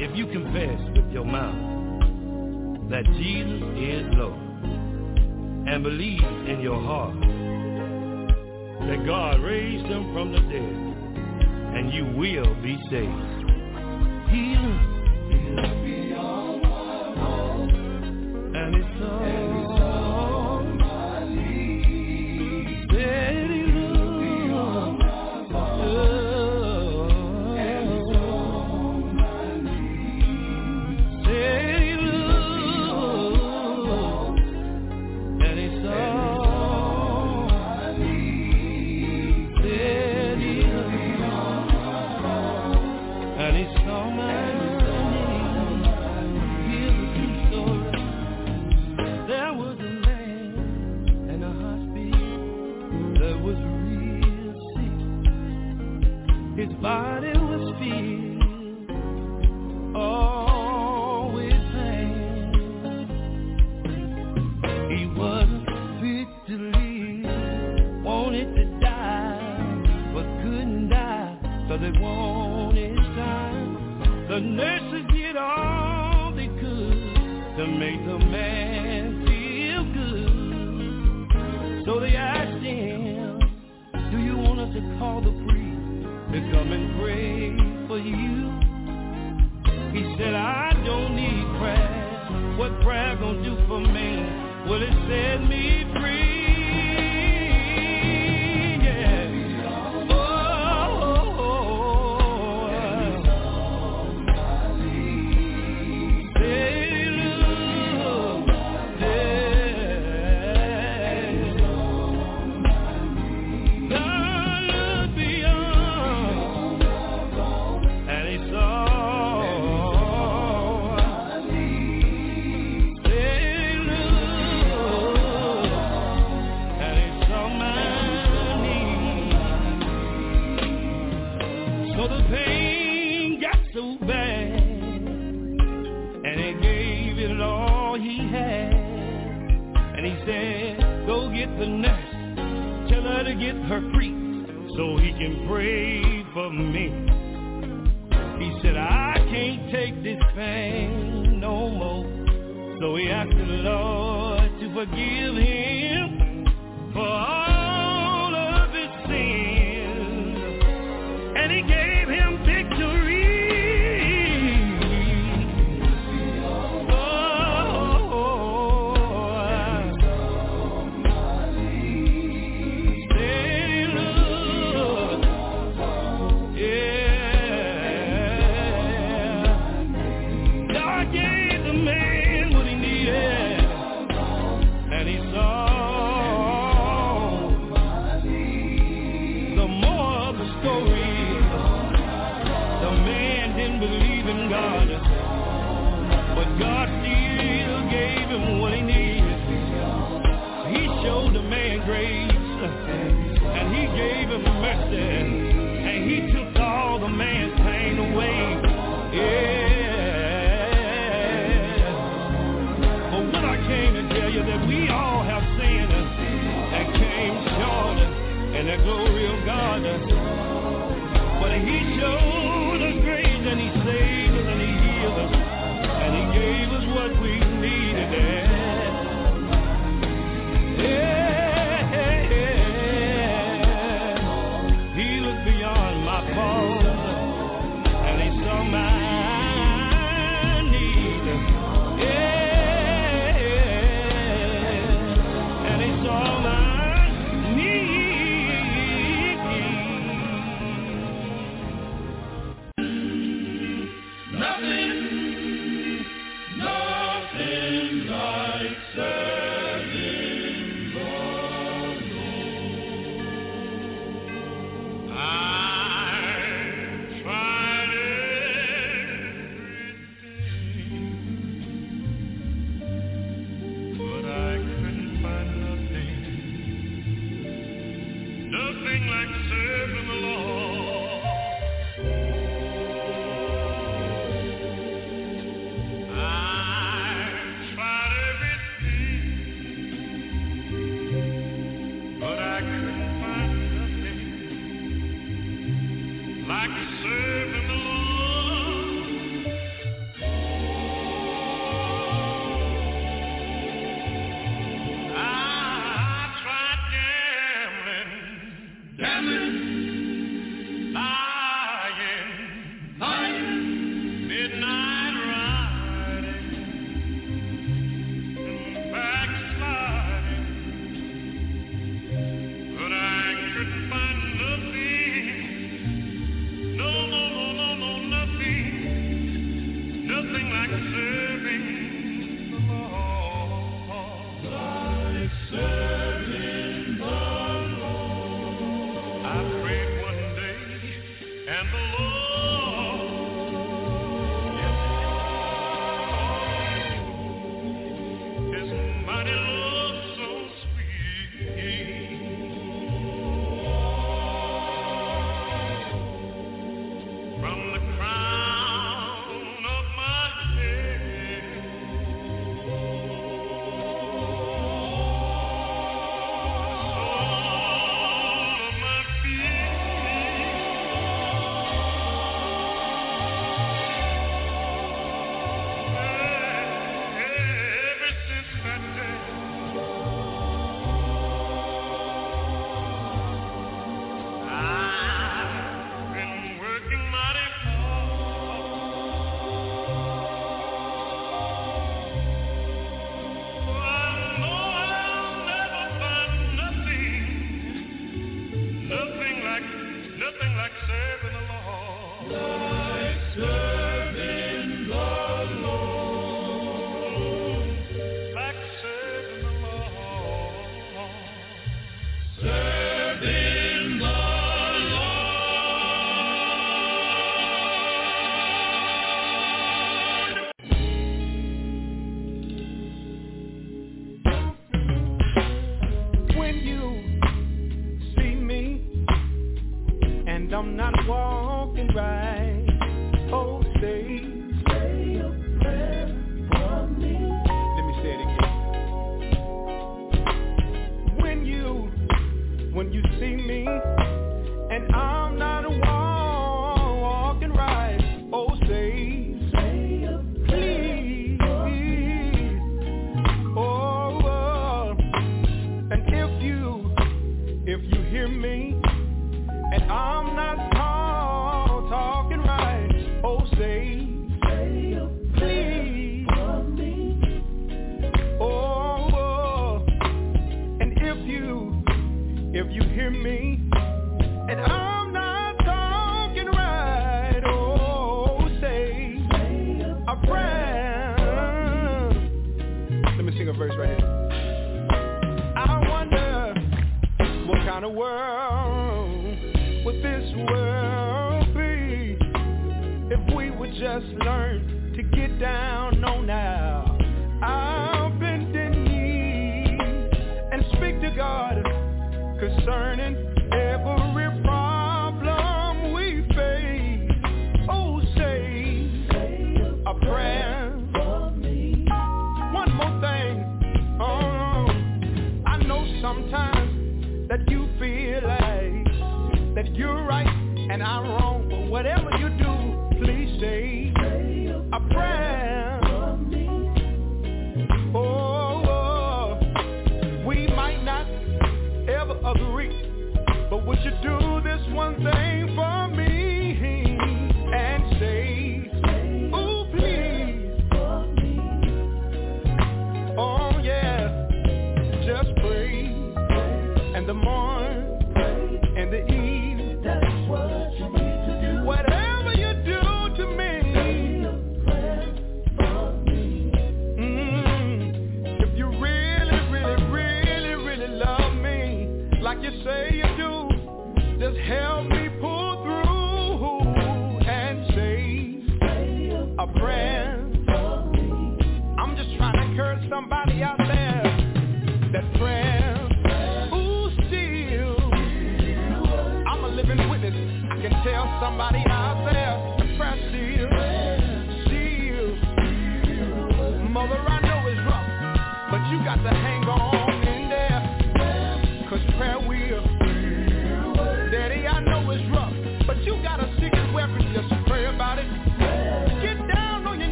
If 0.00 0.14
you 0.14 0.26
confess 0.26 0.78
with 0.94 1.10
your 1.10 1.24
mouth 1.24 2.90
that 2.90 3.06
Jesus 3.16 3.62
is 3.78 4.04
Lord 4.12 4.34
and 5.66 5.82
believe 5.82 6.22
in 6.22 6.60
your 6.60 6.78
heart 6.78 7.18
that 8.86 9.06
God 9.06 9.40
raised 9.40 9.86
him 9.86 10.12
from 10.12 10.32
the 10.32 10.40
dead, 10.40 10.76
and 11.74 11.90
you 11.94 12.04
will 12.18 12.54
be 12.62 12.76
saved. 12.90 13.48
Healing. 14.28 14.93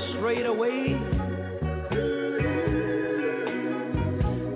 He 0.00 0.42
away, 0.46 0.88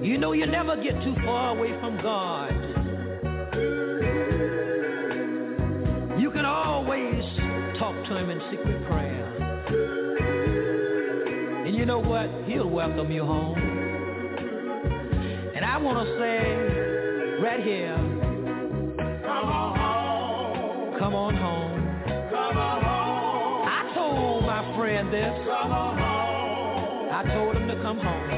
you 0.06 0.19
know 0.19 0.32
you 0.32 0.47
never 0.47 0.77
get 0.77 1.02
too 1.02 1.14
far 1.24 1.56
away 1.56 1.78
from 1.81 2.01
God. 2.02 2.51
You 6.20 6.31
can 6.31 6.44
always 6.44 7.24
talk 7.78 7.94
to 8.06 8.16
him 8.16 8.31
in 8.31 8.40
secret 8.51 8.86
prayer. 8.86 9.27
And 11.66 11.77
you 11.77 11.86
know 11.86 11.98
what? 11.98 12.28
He'll 12.47 12.70
welcome 12.70 13.10
you 13.10 13.24
home. 13.24 13.59
And 15.55 15.64
I 15.64 15.78
want 15.78 16.06
to 16.06 16.19
say 16.19 17.43
right 17.43 17.62
here, 17.62 17.97
come 19.24 19.48
on 19.48 19.78
home. 19.78 20.98
Come 20.98 21.14
on 21.14 21.35
home. 21.35 21.72
This. 25.12 25.32
I 27.12 27.22
told 27.34 27.55
him 27.55 27.68
to 27.68 27.74
come 27.82 27.98
home. 27.98 28.30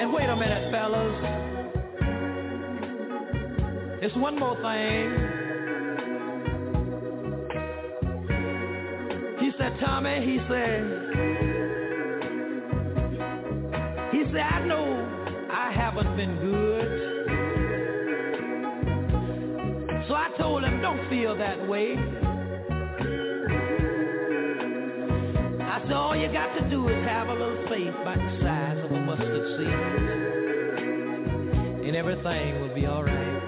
And 0.00 0.12
wait 0.12 0.28
a 0.28 0.36
minute, 0.36 0.70
fellas. 0.70 1.20
It's 4.02 4.14
one 4.16 4.38
more 4.38 4.54
thing. 4.62 5.10
He 9.40 9.50
said, 9.58 9.76
Tommy, 9.80 10.20
he 10.24 10.38
said, 10.48 10.82
he 14.12 14.24
said, 14.30 14.42
I 14.42 14.64
know 14.64 14.86
I 15.50 15.72
haven't 15.74 16.16
been 16.16 16.36
good. 16.38 16.88
So 20.06 20.14
I 20.14 20.28
told 20.38 20.62
him, 20.62 20.80
don't 20.80 21.08
feel 21.10 21.36
that 21.36 21.66
way. 21.66 21.96
Do 26.70 26.88
is 26.88 27.06
have 27.06 27.28
a 27.28 27.32
little 27.32 27.66
faith 27.68 27.94
about 28.00 28.18
the 28.18 28.38
size 28.42 28.78
of 28.84 28.90
a 28.90 29.00
mustard 29.00 29.58
seed. 29.58 29.68
And 31.86 31.96
everything 31.96 32.60
will 32.60 32.74
be 32.74 32.86
all 32.86 33.04
right. 33.04 33.42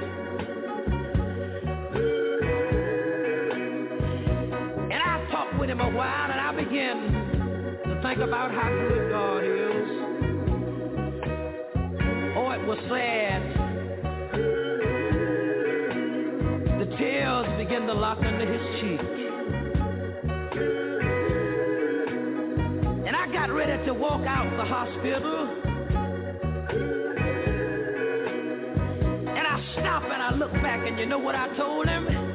And 4.92 5.02
I 5.02 5.26
talked 5.30 5.58
with 5.58 5.70
him 5.70 5.80
a 5.80 5.90
while 5.90 6.30
and 6.30 6.40
I 6.40 6.52
began 6.54 6.96
to 7.86 8.00
think 8.02 8.20
about 8.20 8.50
how 8.52 8.68
good 8.88 9.10
God 9.10 9.44
is. 9.44 9.88
Oh, 12.36 12.50
it 12.50 12.66
was 12.66 12.78
sad. 12.88 13.45
Walk 24.08 24.26
out 24.26 24.56
the 24.56 24.64
hospital. 24.64 25.48
And 29.28 29.46
I 29.46 29.72
stop 29.72 30.04
and 30.04 30.22
I 30.22 30.32
look 30.34 30.52
back 30.62 30.86
and 30.86 30.96
you 30.98 31.06
know 31.06 31.18
what 31.18 31.34
I 31.34 31.48
told 31.56 31.88
him? 31.88 32.25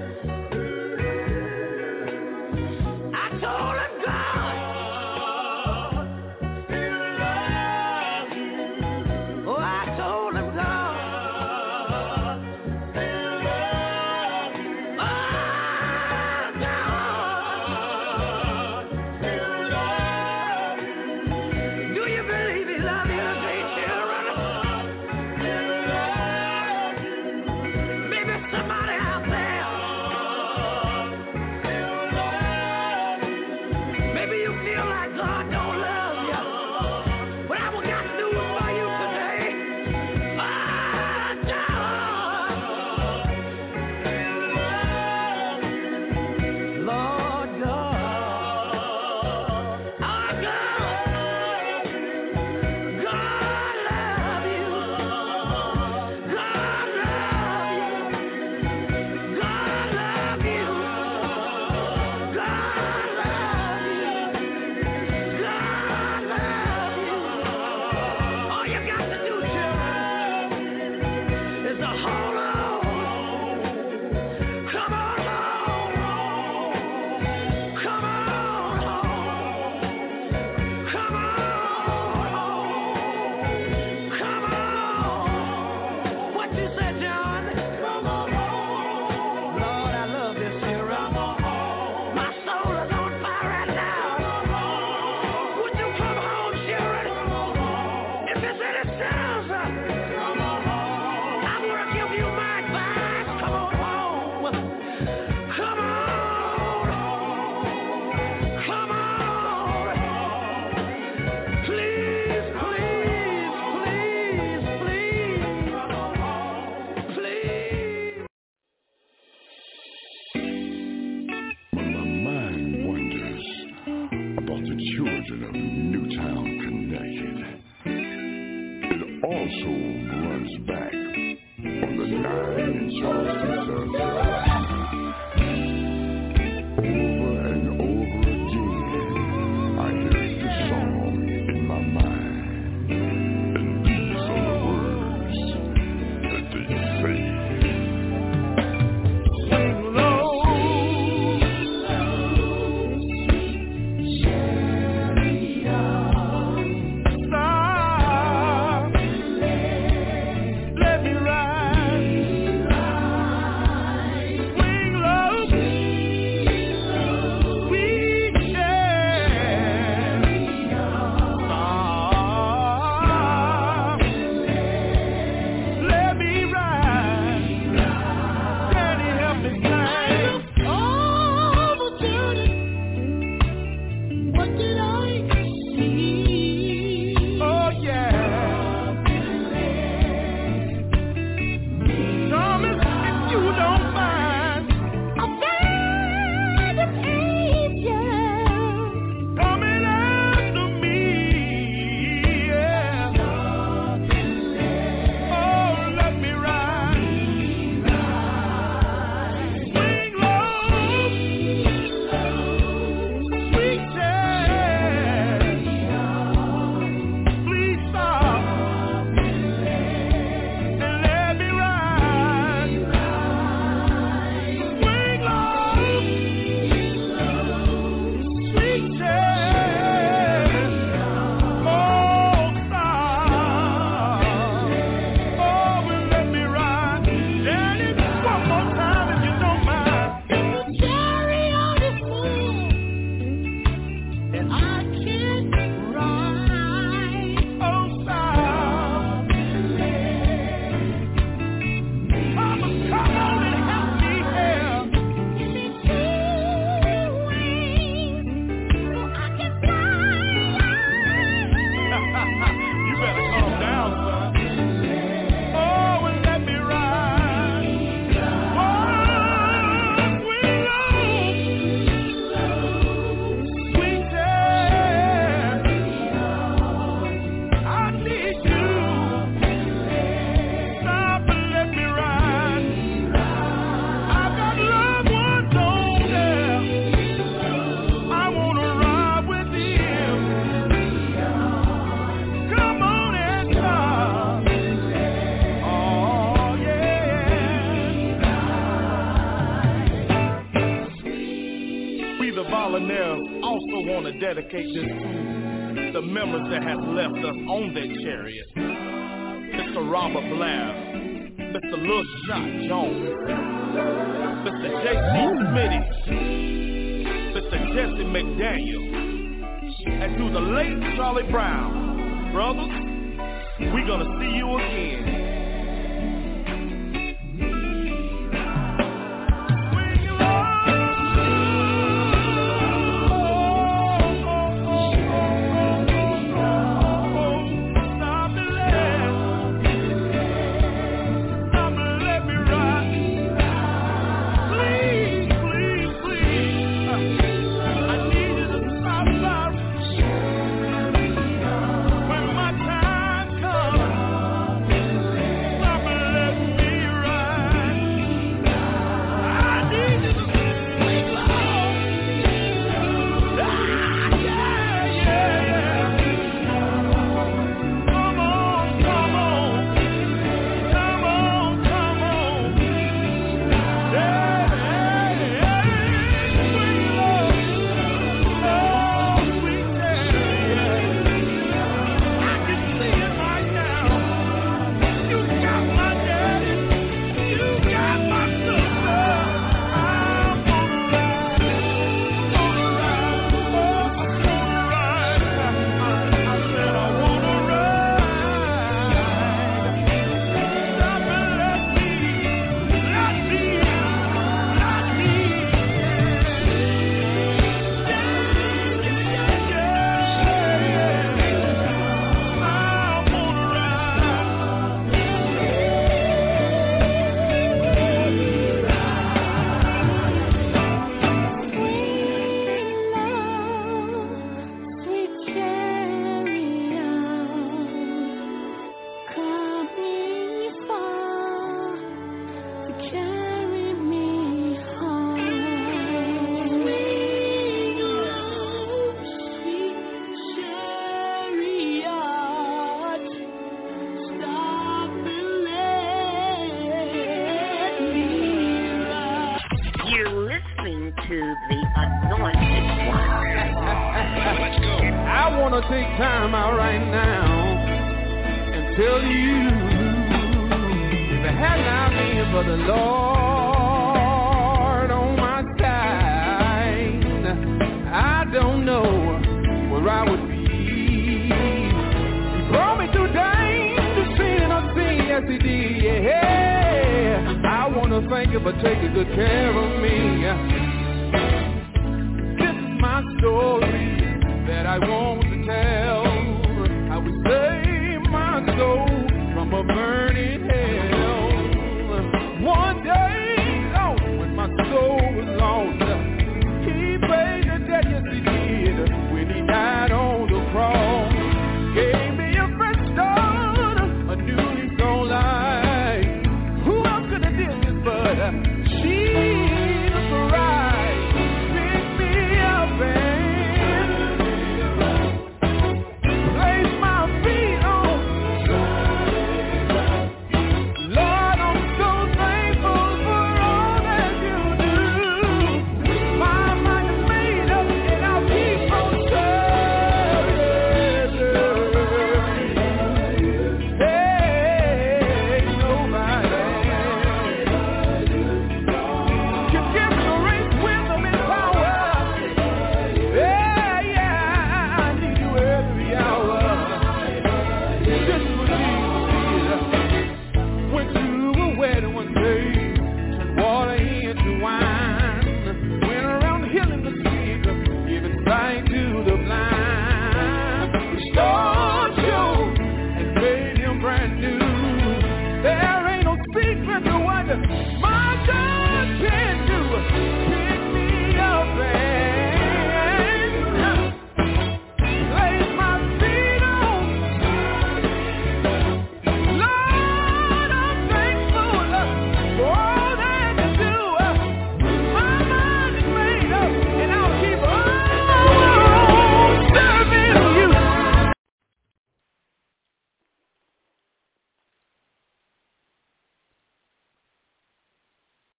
Dedicate 304.51 304.73
this 304.73 304.90